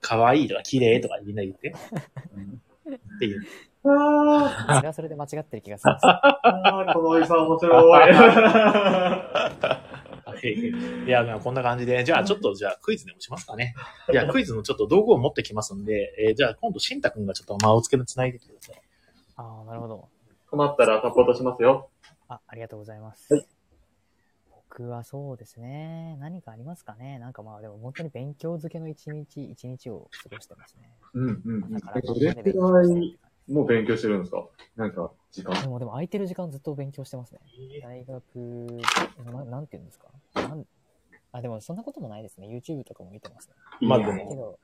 [0.00, 1.68] 可愛いとか綺麗とかみんな言って。
[1.68, 3.42] っていう。
[3.84, 6.10] あそれはそれで間違ってる気がするんですよ。
[6.22, 8.12] あ、このおじさん面白い。
[11.06, 13.74] いや、まあこんな感じで、じゃあちょっとじゃあクイズでもしますかね。
[14.12, 18.82] いや、クイズのちょっと道具を持ってきますんで、えーじゃあ今度、しんたくんがちょっと間をつけて繋いでください。
[19.36, 20.08] ああ、なるほど。
[20.50, 21.90] 困ったらサポートしますよ。
[22.28, 23.46] あ、ありがとうございます。
[24.50, 26.16] 僕はそうですね。
[26.20, 30.90] 何かありますかねなんかまあでも本当に勉強漬けの一日、一日を過ごしてますね。
[31.14, 33.18] うんうんだからどれくらい
[33.48, 34.46] もう勉強してるんですか？
[34.76, 35.60] なんか、時間。
[35.60, 37.40] でもでも空いてる時間ずっと勉強してますね。
[37.82, 38.22] 大学、
[39.32, 40.08] ななんて言うんですか？
[40.34, 40.66] なん
[41.32, 42.48] あ、でもそんなこともないですね。
[42.48, 43.54] YouTube とかも見てますね。
[43.80, 44.58] まあでいいねけど、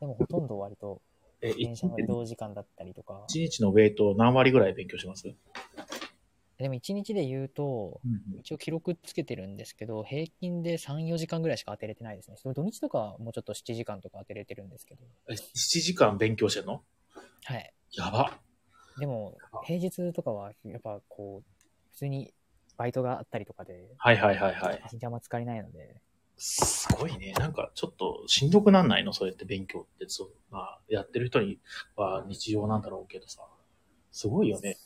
[0.00, 1.00] でもほとんど割と
[1.40, 3.24] え、電車の移動時間だったりとか。
[3.28, 5.34] 一日のウェイト何割ぐらい勉強します？
[6.58, 8.02] でも1日で言うと、
[8.38, 12.36] 一応記録つけてるんですけど、平均で3、4時間ぐらいしか当てれてないですね。
[12.36, 15.00] その土日とかはもうちょっと7時間とか当てれてるんですけど。
[15.30, 16.82] え7時間勉強してんの？
[17.44, 17.72] はい。
[17.92, 18.38] やば。
[18.98, 22.34] でも、平日とかは、やっぱこう、普通に
[22.76, 24.82] バイトがあったりとかで、はいはいはいはい。
[24.86, 26.00] 一日あんま疲れないので、
[26.42, 27.32] すごいね。
[27.34, 29.12] なんかちょっとしんどくなんないの？
[29.12, 30.08] そうやって勉強って。
[30.08, 30.30] そう。
[30.50, 31.58] まあ、やってる人に
[31.96, 33.42] は日常なんだろうけどさ。
[34.10, 34.78] すごいよね。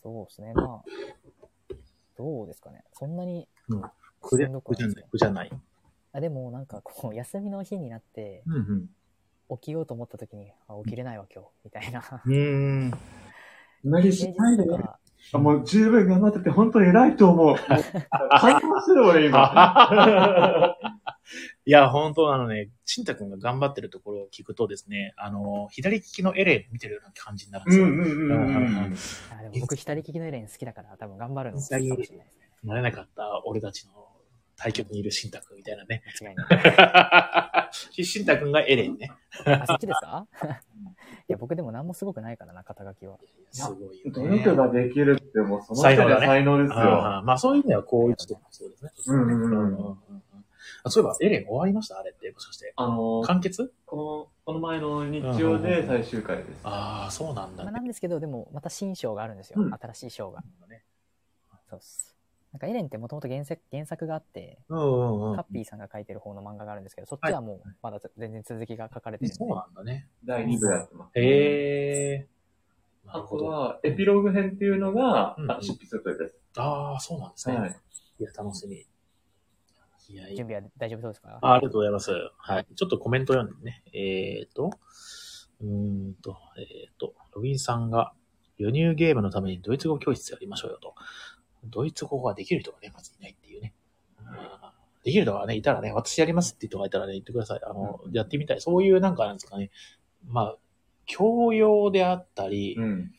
[0.00, 0.54] そうですね。
[0.54, 1.74] まあ、
[2.16, 2.84] どうですかね。
[2.92, 3.82] そんなにうん。
[4.20, 5.08] 苦じゃしんどく苦じゃないないですね。。
[5.10, 5.50] 苦じゃない。
[6.12, 8.88] あでもなんかこう、 休みの日になって、うん
[9.50, 12.22] 起きようと思った時に、あ、起きれないわ今日、みたいな。
[12.24, 12.32] うん。
[12.32, 12.98] うーん。
[13.84, 14.78] 無理平しないでね。
[15.32, 17.56] もう十分頑張ってて本当に偉いと思う。
[18.38, 20.76] 感動する俺今。
[21.66, 27.84] いや、本当あのね、ちんたくんが頑張ってるところを聞くとですね、あの、左利きのエレン見てるような感じになるんですよ。
[27.86, 28.34] うんうんうんう
[28.90, 28.94] ん。
[29.36, 32.26] あでも僕左利きのエレン好きだから多分頑張るのかもしれないですね。
[32.62, 33.92] なれなかった俺たちの
[34.56, 36.02] 対局にいるしんたくんみたいなね。
[36.22, 38.04] 間違いない。
[38.04, 39.10] しんたくんがエレンね。
[39.46, 40.26] あ、そっちですか？
[41.28, 43.18] いや、僕でも何もすごくないからな、肩書きは。
[43.50, 44.38] すごいよ努ね。
[44.42, 46.76] 力ができるってもうその人が才能だね才能ですよ。
[46.76, 48.90] ああまあそういう意味ではこういう人もそうですね。
[49.06, 49.98] うんうんうんうんうん
[50.82, 51.98] あそういえば、エレン終わりました？
[51.98, 52.72] あれって、もしかして。
[52.76, 53.72] あの、完結？
[53.86, 56.60] この、この前の日曜で最終回です。
[56.62, 57.76] ああ、そうなんだまあ、ね。
[57.78, 59.62] なんですけど、でも、また新章があるんですよ。
[59.62, 60.42] うん新しい章が。
[61.70, 62.13] そうっす。
[62.54, 65.36] なんかエレンってもともと原作原作があって、うんうんうん。
[65.36, 69.34] カッピーさんが書いてる方の漫画があるんですけど、そっちはもうまだ全然続きが書かれてるんで。
[69.34, 70.08] そうなんだね。
[70.24, 71.18] 第2部やってます。
[71.18, 72.28] へえ。
[73.04, 73.44] なあるほど。
[73.46, 76.36] とは、エピローグ編っていうのが、うんあ執筆予定です。
[76.56, 77.56] ああ、そうなんですね。
[77.56, 77.76] はい。
[78.20, 78.76] いや、楽しみ。
[78.76, 81.38] いや、いい準備は大丈夫そうですか？
[81.42, 82.12] あありがとうございます。
[82.38, 82.66] はい。
[82.76, 83.82] ちょっとコメント読んでね。
[83.92, 84.70] えっ、と、
[85.60, 88.12] うーんと、えっ、と、ロビンさんが、
[88.56, 90.94] 輸入ゲームのためにドイツ語教室やりましょうよと。
[91.66, 93.74] ドイツ語ができる人がね、まずいないっていうね。
[94.18, 97.60] うんできる人がね、いたらね、私やりますって人がいたらね、言ってください。
[97.62, 98.60] あの、やってみたい。
[98.62, 99.70] そういうなんかなんですかね。
[100.26, 100.56] まあ、
[101.04, 103.12] 教養であったり、うん。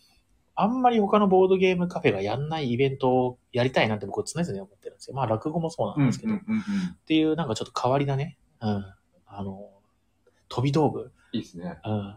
[0.55, 5.15] あんまり他のボードゲームカフェがやんないイベントをやりたいなって僕常々思ってるんですよ。
[5.15, 6.37] まあ、落語もそうなんですけど、っ。
[7.05, 8.39] ていうなんかちょっと変わりだね。
[8.61, 8.85] うん。
[9.27, 9.69] あの、
[10.47, 11.11] 飛び道具。
[11.33, 11.77] いいですね。
[11.85, 12.15] うん。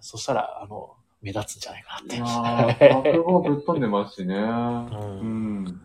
[0.00, 2.18] そしたら、あの、目立つんじゃないかなって。
[2.22, 4.34] ああ、落語ぶっ飛んでますしね。
[4.34, 5.80] ううんん。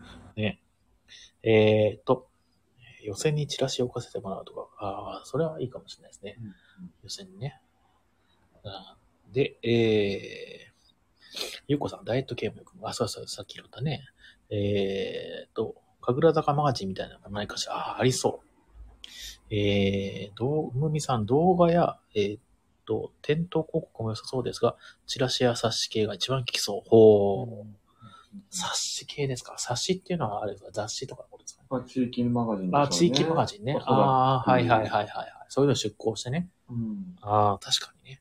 [1.48, 2.28] えーっと、
[3.04, 6.36] 予選にチラシを置かせてもらうとか、ああ、それはいいかもしれないですね。
[7.04, 7.60] 予選にね。
[8.64, 8.72] うん
[9.32, 14.02] で、えー、ゆうこさん、ダイエットゲームよく、あ、そうそう、さっき言ったね。
[14.50, 17.74] えーっと、神楽坂マガジンみたいなのないかしら。
[17.74, 18.40] ああ、ありそ
[19.50, 19.54] う。
[19.54, 22.42] えー、どう、むみさん、動画や、えーっ
[22.86, 24.76] と、店頭広告も良さそうですが、
[25.06, 26.88] チラシや冊子系が一番効きそう。
[26.88, 27.60] ほう。
[27.60, 27.76] うん
[28.50, 29.54] 冊子系ですか？
[29.56, 30.70] 冊子っていうのはあれですか？
[30.70, 31.68] 雑誌とかのことですかね？
[31.70, 33.78] まあ、地域マガジンねあ、地域マガジンね。
[33.86, 35.26] ああ、はいはいはいはいはい。
[35.48, 36.50] そういうの出向してね。
[36.68, 37.16] うん。
[37.22, 38.20] ああ、確かにね。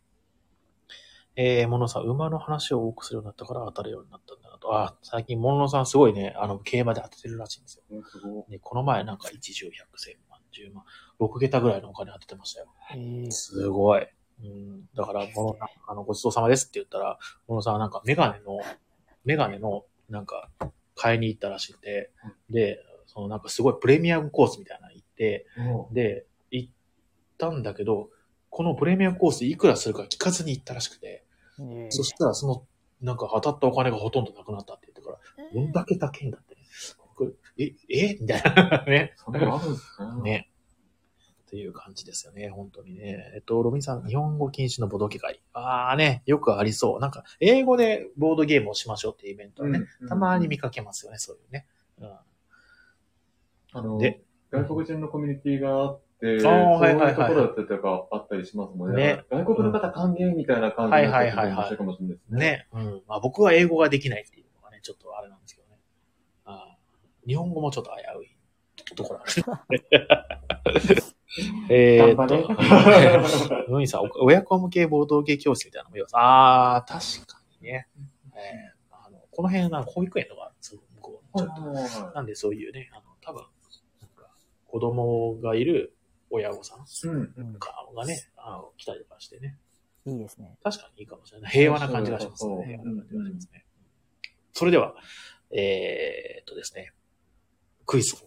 [1.35, 4.73] えー、モノさん、馬の話を多くするようになったから当たるようになったんだなと。
[4.73, 7.83] ああ、最近モノさんすごいね、あの、競馬で当ててるらしいんですよ。
[8.47, 10.85] ねこの前なんか一十百千万、十万、
[11.19, 12.67] 6桁ぐらいのお金当ててましたよ。
[12.91, 14.07] へーすごい。
[14.43, 17.17] うん、だから、モノさん、あの、ごちそうさまですって言ったら、
[17.47, 18.59] モノさんはなんかメガネの、
[19.23, 20.49] メガネの、なんか、
[20.95, 22.11] 買いに行ったらしくて、
[22.49, 25.45] で、そのなんかすごいプレミアムコースみたいなの行って、
[25.91, 26.71] で、行っ
[27.37, 28.09] たんだけど、
[28.49, 31.25] このプレミアムコースいくらするか聞かずに行ったらしくて、
[31.59, 32.65] へーそしたらその、
[33.01, 35.19] なんか当たったお金がほとんどなくなったって言ってから、
[35.53, 36.55] どんだけ高いんだって
[37.57, 38.17] え、え？
[38.19, 39.13] みたいなね。
[39.15, 39.85] そんなのあるんです
[40.21, 40.21] ね。
[40.23, 40.49] ね。
[41.55, 43.31] っていう感じですよね、本当にね。
[43.33, 45.39] えっと、ロビンさん、日本語禁止のボドゲ会。
[45.53, 46.99] ああね、よくありそう。
[46.99, 51.65] なんか、英語でボードゲームをしましょうっていうイベントはね、うんたまに見かけますよね、そういうね。
[51.99, 52.09] うん、
[53.71, 59.03] あの、で外国人のコミュニティがあって、あそういうところだったりとかあったりしますもんね。
[59.03, 62.39] ね外国の方歓迎みたいな感じになってはいはいはいはい面白いかもしれないですね。
[62.39, 62.67] ね。
[62.73, 63.01] うん。
[63.07, 65.79] まあ僕は英語ができないっていうのがね、ちょっとあれなんですけどね。
[66.43, 68.35] あー日本語もちょっと危うい
[68.95, 69.83] ところある。
[71.69, 76.07] えーっと、れロインさん、お親子向けボードゲー教室みたいなのもよ。
[76.13, 77.87] ああ、確かにね。
[78.33, 81.37] えーあのこの辺は保育園とかあるんですよ、向こう。
[81.37, 82.11] ちょっと。
[82.15, 83.43] なんでそういうね、あの、多分、
[84.01, 84.29] なんか、
[84.65, 85.93] 子供がいる
[86.29, 86.79] 親御さん
[87.59, 89.57] かがね、あの来たりとかしてね。
[90.05, 90.57] いいですね。
[90.63, 91.51] 確かにいいかもしれない。
[91.51, 92.55] 平和な感じがしますそうね。
[92.57, 93.65] そう平和な感じがしますね。
[94.53, 94.95] それでは、
[95.51, 96.93] えー、っとですね、
[97.85, 98.19] クイズを、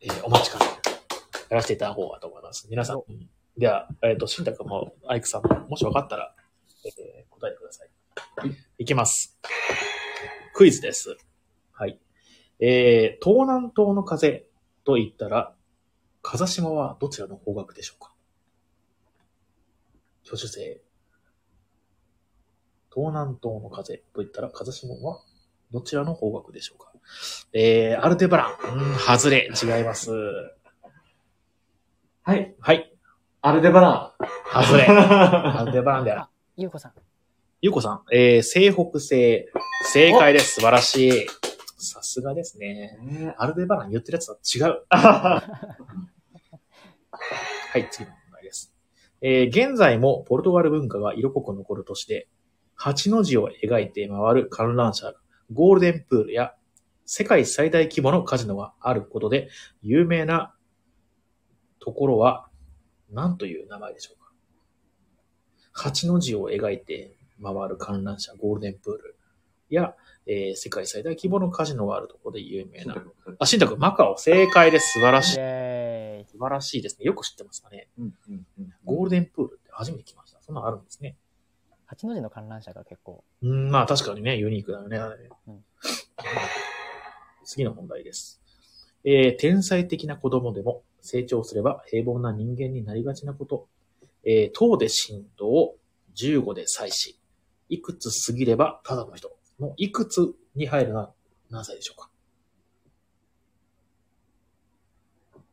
[0.00, 0.64] えーお待ちかね、
[1.48, 2.66] やらせていただこうかと思います。
[2.70, 3.28] 皆さん、うん
[3.58, 6.34] では、えーっと、しんたくんも、アイクさんも、もし分かったら、
[6.84, 7.90] えー答えてください。
[8.78, 9.38] いきます。
[10.52, 11.16] クイズです。
[11.72, 11.98] はい。
[12.60, 14.44] えー、東南東の風
[14.84, 15.54] と言ったら、
[16.20, 18.12] 風島はどちらの方角でしょうか？
[20.26, 20.82] 挙手制。
[22.94, 25.22] 東南東の風と言ったら、風下は
[25.72, 26.92] どちらの方角でしょうか？
[27.54, 28.78] えー、アルデバラン。
[28.78, 29.48] うん、外れ。
[29.50, 30.10] 違います。
[32.28, 32.56] はい。
[32.58, 32.92] はい。
[33.40, 34.12] アルデバラ
[34.52, 34.86] 外れ。
[34.90, 35.66] アン。
[35.66, 36.28] ルデバランである。
[36.56, 36.92] ゆうこさん。
[37.62, 39.48] ゆうこさん、えー、西北西。
[39.92, 40.54] 正解です。
[40.54, 41.12] 素晴らしい。
[41.78, 42.98] さすがですね。
[43.02, 44.82] ねアルデバラン言ってるやつは違う。
[44.88, 45.40] あ
[47.70, 48.74] はい、次の問題です。
[49.20, 52.26] えー現在もポルトガル文化が色濃く残る都市で、
[52.74, 55.14] 八の字を描いて回る観覧車、
[55.52, 56.56] ゴールデンプールや
[57.04, 59.48] 世界最大規模のカジノがあることで
[59.80, 60.55] 有名な
[61.86, 62.48] ところは
[63.12, 64.32] 何という名前でしょうか
[65.70, 69.16] 八の字を描いて回る観覧車、ゴールデンプール
[69.70, 69.94] や、
[70.26, 72.96] えー世界最大規模のカジノがあるところで有名な。
[73.38, 74.94] あ、しんたくん、マカオ、正解です。
[74.94, 75.34] 素晴らしい。
[76.28, 77.04] 素晴らしいですね。
[77.04, 77.86] よく知ってますかね。
[77.98, 80.40] うんうんうんゴールデンプールって初めて来ました。
[80.40, 81.14] そんなのあるんですね。
[81.84, 83.22] 八の字の観覧車が結構。
[83.42, 84.98] うん、まあ確かにね、ユニークだよね。
[84.98, 85.64] あれうん
[87.44, 88.40] 次の問題です。
[89.04, 93.68] えー天才的な子供でも成長すれば平凡な人間になりがちなこと。
[94.24, 95.76] えー、等で振動、
[96.16, 97.16] 15で祭祀。
[97.68, 99.30] いくつ過ぎればただの人。
[99.58, 101.12] のいくつに入るのは
[101.50, 102.10] 何歳でしょうか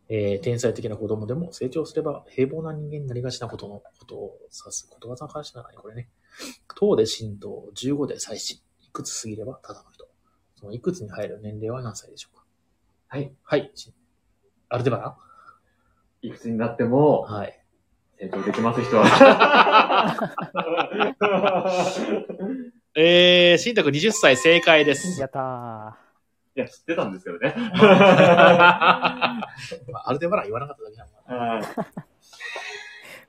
[0.10, 6.10] えー、天才的な子供でも成長すれば平凡な人間になりがちなことのことを指す言葉の話なのに、これね。
[6.76, 8.56] 等で振動、15で祭祀。
[8.82, 10.08] いくつ過ぎればただの人。
[10.56, 12.43] そのいくつに入る年齢は何歳でしょうか
[13.08, 13.32] はい。
[13.43, 13.72] はい。
[14.70, 15.18] アルデバラ
[16.24, 17.59] いくつになっても、はい。
[18.17, 19.03] 成長できます人は。
[22.95, 25.19] えー、新宅20歳正解です。
[25.19, 25.97] やった
[26.55, 27.53] いや、知ってたんですけどね。
[27.57, 27.71] ま
[29.99, 31.05] あアルデバラ言わなかっただけな。
[31.38, 31.86] はいー。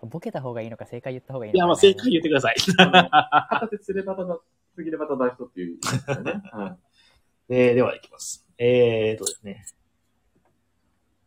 [0.06, 1.70] ボケた方がいいのか正解言った方がいいいや、のか。
[1.70, 2.56] まあ正解言ってください。
[2.60, 4.38] 片手すればただ、
[4.76, 5.78] 過ぎればただ人っていう
[6.22, 6.42] ね。
[6.52, 6.76] はい
[7.50, 8.46] えー、では行きます。
[8.58, 9.64] えーとですね。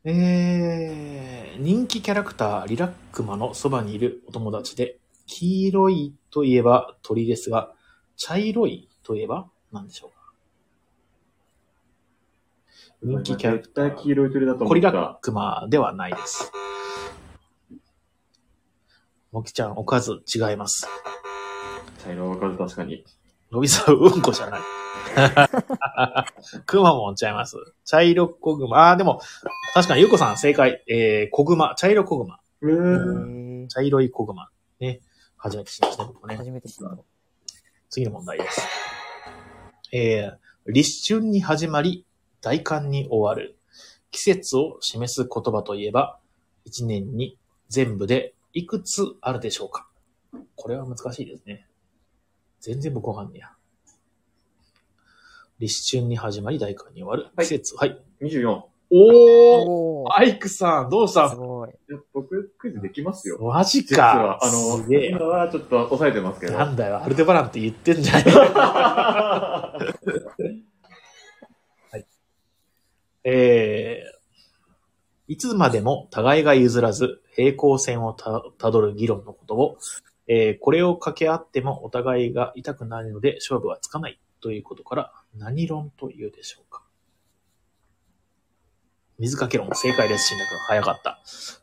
[0.09, 7.73] えー、人気キャラクター、リラックマのそばにいるお友達で、黄色いといえば鳥ですが、
[8.15, 10.15] 茶色いといえば何でしょうか？
[13.03, 15.15] 人気キャラクター黄色い鳥だと思コリラッ。
[15.19, 16.53] クマではないです。
[19.33, 20.87] もきちゃん、おかず違います。
[22.01, 23.03] 茶色わかる、確かに。
[23.51, 24.61] のびさううんこじゃない。
[26.65, 27.57] くまモンちゃいます。
[27.85, 28.91] 茶色こぐま。
[28.91, 29.21] あー、でも、
[29.73, 30.83] 確かにゆうこさん正解。
[30.87, 31.75] えー、こぐま。
[31.75, 32.39] 茶色こぐま。
[32.61, 33.65] うん。
[33.65, 34.49] ー茶色いこぐま。
[34.79, 35.01] ね。
[35.37, 36.35] 初めて知りましたね、ね。
[36.35, 36.97] 初めて知った。
[37.89, 38.61] 次の問題です。
[39.91, 42.05] えー、立春に始まり、
[42.41, 43.57] 大寒に終わる。
[44.11, 46.19] 季節を示す言葉といえば、
[46.65, 47.37] 一年に
[47.69, 49.87] 全部でいくつあるでしょうか？
[50.55, 51.67] これは難しいですね。
[52.59, 53.51] 全然僕わかんねえや。
[55.59, 57.31] 立春に始まり、大寒に終わる。
[57.35, 57.75] はい季節。
[57.75, 57.99] はい。
[58.21, 58.61] 24。
[58.89, 59.13] おー
[59.65, 61.69] おーアイクさん、どうしたすごい。
[61.69, 63.37] いや僕、クイズできますよ。
[63.41, 65.19] マジ実はか。、あの、すげえ今。
[65.25, 66.57] はちょっと抑えてますけど。
[66.57, 68.23] なんだよ、アルデバランって言ってんじゃね
[73.23, 79.77] え えー、いつまでも互いが譲らず平行線をたたどる議論のことを、
[80.27, 86.83] えーこれを掛け合ってもお互いが痛くなるので勝負はつかないということから何論というでしょうか
[89.19, 90.27] 水かけ論、正解です。
[90.27, 91.19] 新く早かった。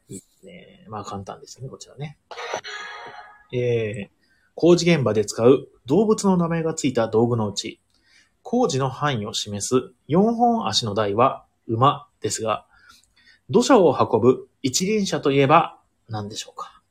[0.09, 0.85] いいですね。
[0.89, 2.19] まあ簡単ですね、こちらね。
[3.53, 4.25] えー、
[4.57, 7.81] 工事現場で使う動物の名前がついた道具のうち、
[8.43, 12.67] 工事の範囲を示す4本足の台は馬ですが、
[13.51, 16.83] 土砂を運ぶ一輪車といえば何でしょうか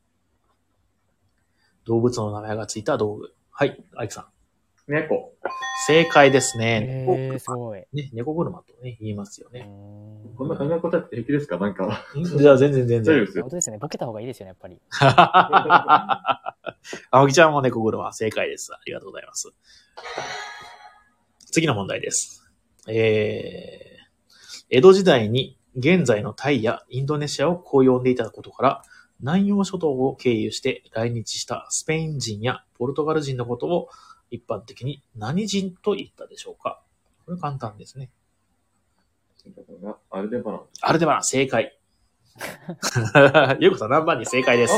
[1.85, 3.33] 動物の名前がついた道具。
[3.51, 4.91] はい、アイクさん。
[4.91, 5.33] 猫。
[5.87, 7.05] 正解ですね。
[7.07, 7.79] へー、すごい。
[7.93, 9.61] ね、猫車とね、言いますよね。
[9.63, 11.57] んこんな考え答えって平気ですか？
[11.57, 12.05] なんか。
[12.37, 13.49] じゃあ全然全然本。
[13.49, 13.77] 当ですね。
[13.79, 14.79] ボケた方がいいですよね、やっぱり。
[17.11, 18.71] 青木ちゃんも猫車正解です。
[18.73, 19.51] ありがとうございます。
[21.51, 22.49] 次の問題です。
[22.87, 28.81] えー、江戸時代に現在のタイやインドネシアをこう呼んでいたことから、
[29.19, 33.89] 南洋諸島を経由して来日したスペイン人やポルトガル人のことを
[34.33, 36.81] 一般的に何人と言ったでしょうか？
[37.27, 38.09] これ簡単ですね。
[40.09, 40.61] アルデバラン。
[40.81, 41.77] アルデバラン正解。
[43.59, 44.73] ゆうこさん何番に正解です？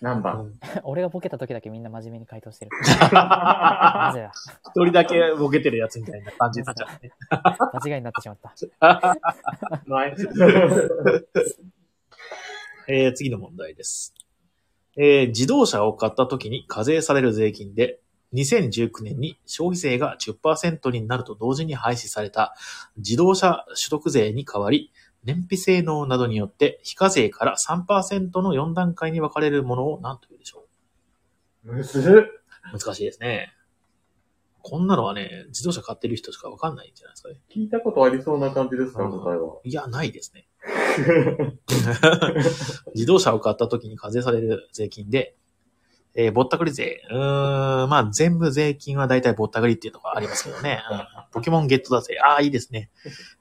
[0.00, 0.52] 何番？
[0.84, 2.70] 俺がボケた時だけみんな真面目に回答してる。
[3.12, 4.32] なぜだ
[4.74, 7.10] 一人だけボケてるやつみたいな感じになっちゃうね。
[7.30, 8.54] 間違いになってしまった。
[9.86, 10.14] ない。
[12.88, 14.14] えー次の問題です。
[14.96, 17.98] えー自動車を買った時に課税される税金で、
[18.34, 22.54] 2019年に消費税が10%になると同時に廃止された
[22.96, 24.90] 自動車取得税に代わり、
[25.24, 30.64] 燃費性能などによって非課税から3%の4段階に分かれるものを何というでしょ
[31.62, 32.26] むず
[32.72, 33.52] 難しいですね。
[34.62, 37.36] こんなのはね、自動車買ってる人しか分かんないんじゃないですかね。
[37.50, 39.58] 聞いたことありそうな感じですかうん答えは。
[39.64, 40.46] いや、ないですね。
[42.94, 45.34] 自動車を買った時に課税される税金で、
[46.14, 47.00] えーぼったくり税。
[47.10, 50.82] うーん、まあ全部税金は大体ぼったくりっていうのがありますけどね。
[50.90, 52.16] うん、ポケモンゲットだぜ。
[52.22, 52.90] ああ、いいですね。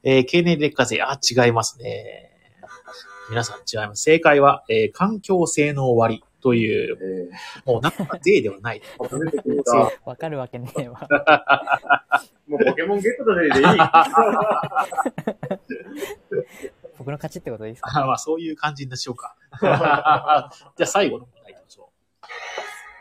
[0.04, 1.02] えー経年劣化税。
[1.02, 2.30] あー違いますね。
[3.30, 4.04] 皆さん違います。
[4.04, 7.30] 正解は、えー環境性能割という、え
[7.66, 8.82] もうなんか税ではない。
[10.06, 11.08] わかるわけねえわ。
[12.47, 13.66] もうポケモンゲットだねでいい。
[17.02, 17.89] 僕の勝ちってことですか？
[17.99, 19.36] あーまあそういう感じにしようか。
[19.60, 20.52] じゃ
[20.84, 21.91] あ最後の問題いきましょ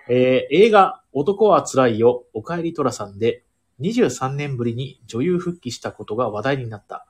[0.08, 0.12] う。
[0.12, 3.44] えー映画、男は辛いよ、おかえりトラさんで、
[3.80, 7.06] 23年ぶりに女優復帰したことが話題になった。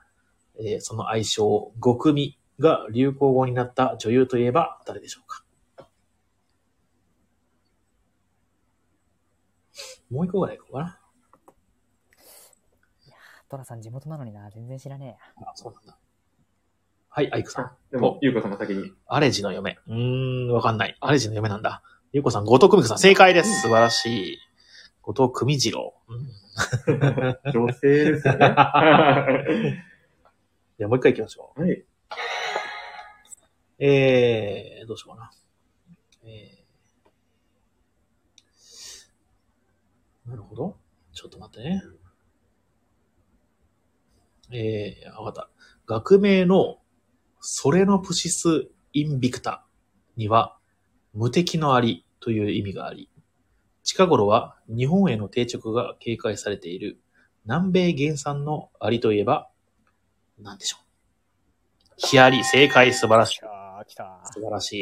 [0.59, 5.45] えーその愛称、5組が流行語になった女優といえば誰でしょうか？
[10.11, 10.97] もう一個ぐらいいこうかな。
[13.49, 15.16] トラさん地元なのにな、全然知らねえや。
[15.49, 15.99] あ、そうなんだ。
[17.12, 17.72] はい、アイクさん。
[17.90, 18.92] でも、ゆうこさんが先に。
[19.08, 19.78] アレジの嫁。
[19.88, 20.96] うーん、わかんない。
[21.00, 21.82] アレジの嫁なんだ。
[22.12, 23.62] ゆうこさん、後藤久美子さん、正解です。
[23.62, 24.38] 素晴らしい。
[25.02, 25.92] 後藤久美次郎。
[26.06, 26.28] うん、
[27.52, 28.46] 女性ですよね。
[28.46, 29.26] は
[30.78, 31.68] じゃあもう一回行きましょう。
[31.68, 31.84] い。
[33.80, 35.32] えー、どうしようかな。
[36.22, 40.76] えー、なるほど。
[41.12, 41.82] ちょっと待ってね。
[44.52, 45.50] えー、わかった。
[45.86, 46.80] 学名の
[47.41, 49.64] ソレノプシス・インビクタ
[50.16, 50.57] には
[51.14, 53.09] 無敵のアリという意味があり、
[53.82, 57.01] 近頃は日本への定着が警戒されている
[57.45, 59.49] 南米原産のアリといえば
[60.38, 60.91] 何でしょう
[61.97, 63.41] ヒアリ、正解、素晴らしい。
[63.86, 64.20] 来た。
[64.24, 64.72] 素晴らし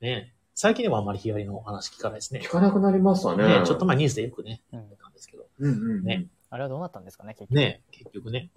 [0.00, 0.04] い。
[0.04, 0.34] ね。
[0.54, 2.48] 最近でもあんまりヒアリのお話聞かないですね聞。
[2.48, 3.60] かなくなりましたね。
[3.60, 5.46] ねちょっと前ニュースでよくね、うんたんですけど。
[5.58, 6.04] うんうん。
[6.04, 6.26] ね。
[6.50, 7.54] あれはどうなったんですかね、結局。
[7.54, 8.50] ね結局ね。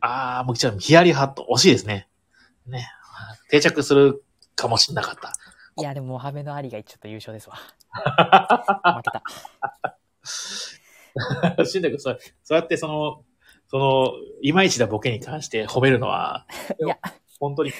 [0.00, 2.08] あー、もうちゃん、ヒアリハット、惜しいですね。
[2.66, 2.88] ね。
[3.50, 4.22] 定着する
[4.56, 5.32] かもしれなかった。
[5.76, 7.56] いや、でも、モハメド・アリがちょっと優勝ですわ。
[8.94, 9.22] 負けた。
[11.64, 13.24] しんだけど、そうそうやってその、
[13.68, 14.12] その、
[14.42, 16.46] いまいちなボケに関して褒めるのは、
[16.84, 16.98] いや、
[17.40, 17.76] 本当に一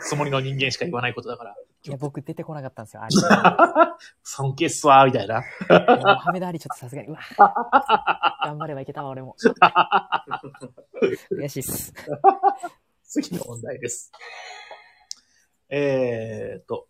[0.00, 1.56] つつもりの人間しか言わないことだから、
[1.86, 3.14] いや、僕出てこなかったんですよ、アリ。
[4.24, 5.40] 尊敬っすわー、みたいな。
[5.40, 7.20] いやモハメド・アリちょっとさすがに、うわ。
[8.44, 9.36] 頑張ればいけたわ、俺も。
[11.30, 11.92] 悔しいっす。
[13.06, 14.12] 次の問題です。
[15.68, 16.88] えーと、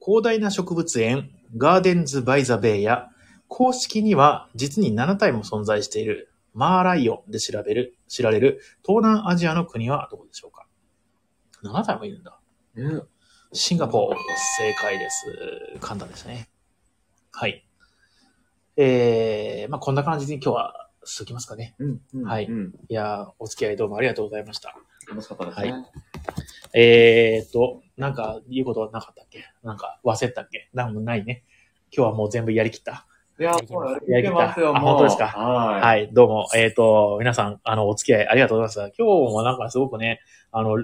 [0.00, 3.08] 広大な植物園、ガーデンズ・バイ・ザ・ベイや、
[3.48, 10.66] 公式には実に7体も存在しているマーライオンで調べる、知られる東南アジアの国はどこでしょうか
[11.62, 12.38] ?7 体もいるんだ。
[12.74, 13.02] ね
[13.52, 14.18] シンガポール、
[14.58, 15.26] 正解です。
[15.80, 16.48] 簡単でしたね。
[17.30, 17.64] はい。
[18.76, 21.76] えー、まあこんな感じで今日はしときますかね。
[21.78, 22.00] うん。
[22.14, 22.74] うんはいうん。
[22.88, 24.76] いやーお付き合いどうもありがとうございました。
[25.08, 25.72] 楽しかったですね。
[25.72, 25.84] は
[26.74, 29.44] えーっと、なんか言うことはなかったっけ？
[29.62, 30.68] なんか忘れたっけ？
[30.74, 31.44] なんもないね。
[31.96, 33.06] 今日はもう全部やりきった。
[33.38, 34.90] いや、もうやりきますよ、あもう。
[34.90, 35.26] 本当ですか？
[35.26, 35.80] はい。
[35.80, 36.48] はい、どうも。
[36.54, 38.96] えーっと、皆さん、あの、お付き合いありがとうございます。
[38.98, 40.20] 今日もなんかすごくね、
[40.52, 40.76] あの、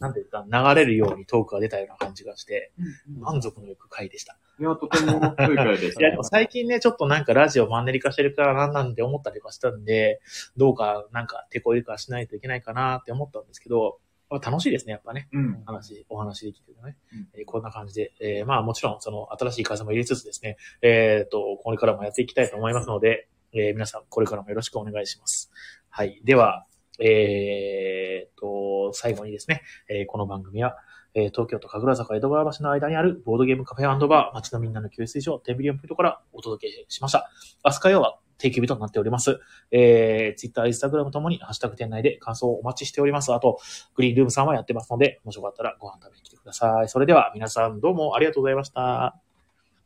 [0.00, 4.36] なんて言った流れるようにトークが出たような感じがして、うん満足のいく回でした。
[4.60, 6.24] いや、とても良い回でしいや、たでも。
[6.24, 10.20] 最近ね、ちょっとなんかラジオマンネリ化してるからなんなんて思ったりとかしたんで、
[10.56, 13.98] どうかなんか手こ入れ化しないといけないかなって思ったんですけど、
[14.30, 15.28] まあ楽しいですね、やっぱね。
[15.32, 15.62] うん。
[15.66, 16.96] 話、お話できてるね。
[17.12, 25.50] うんえーこんな感じで、えーまあもちろんその新しい風も入れつつですね、えっ、と、これからもやっていきたいと思いますので、えー皆さんこれからもよろしくお願いします。
[25.88, 26.20] はい。
[26.24, 26.66] では、
[27.00, 30.76] えっ、と、最後にですね、えーこの番組は、
[31.14, 37.30] えー東京都神楽坂江戸川橋の間にあるボードゲームカフェバー、街のみんなの給水所、テンビリオンポイントからお届けしました。
[37.64, 39.40] 明日火曜は定休日となっております。
[39.70, 43.32] えー、Twitter、Instagram ともにハッシュタグ店内で感想をお待ちしております。
[43.32, 43.58] あと、
[43.94, 46.88] グリーンルームさんはやってますので、もしよかったらご飯食べに来てください。
[46.88, 49.16] それでは皆さんどうもありがとうございました。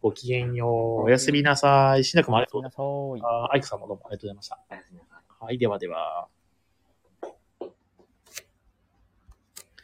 [0.01, 1.05] ごきげんよう。
[1.05, 2.05] おやすみなさい。
[2.05, 3.53] しなくもありがとうございました。
[3.53, 4.59] アイクさんもどうもありがとうございました。
[5.41, 6.29] はい、ではでは。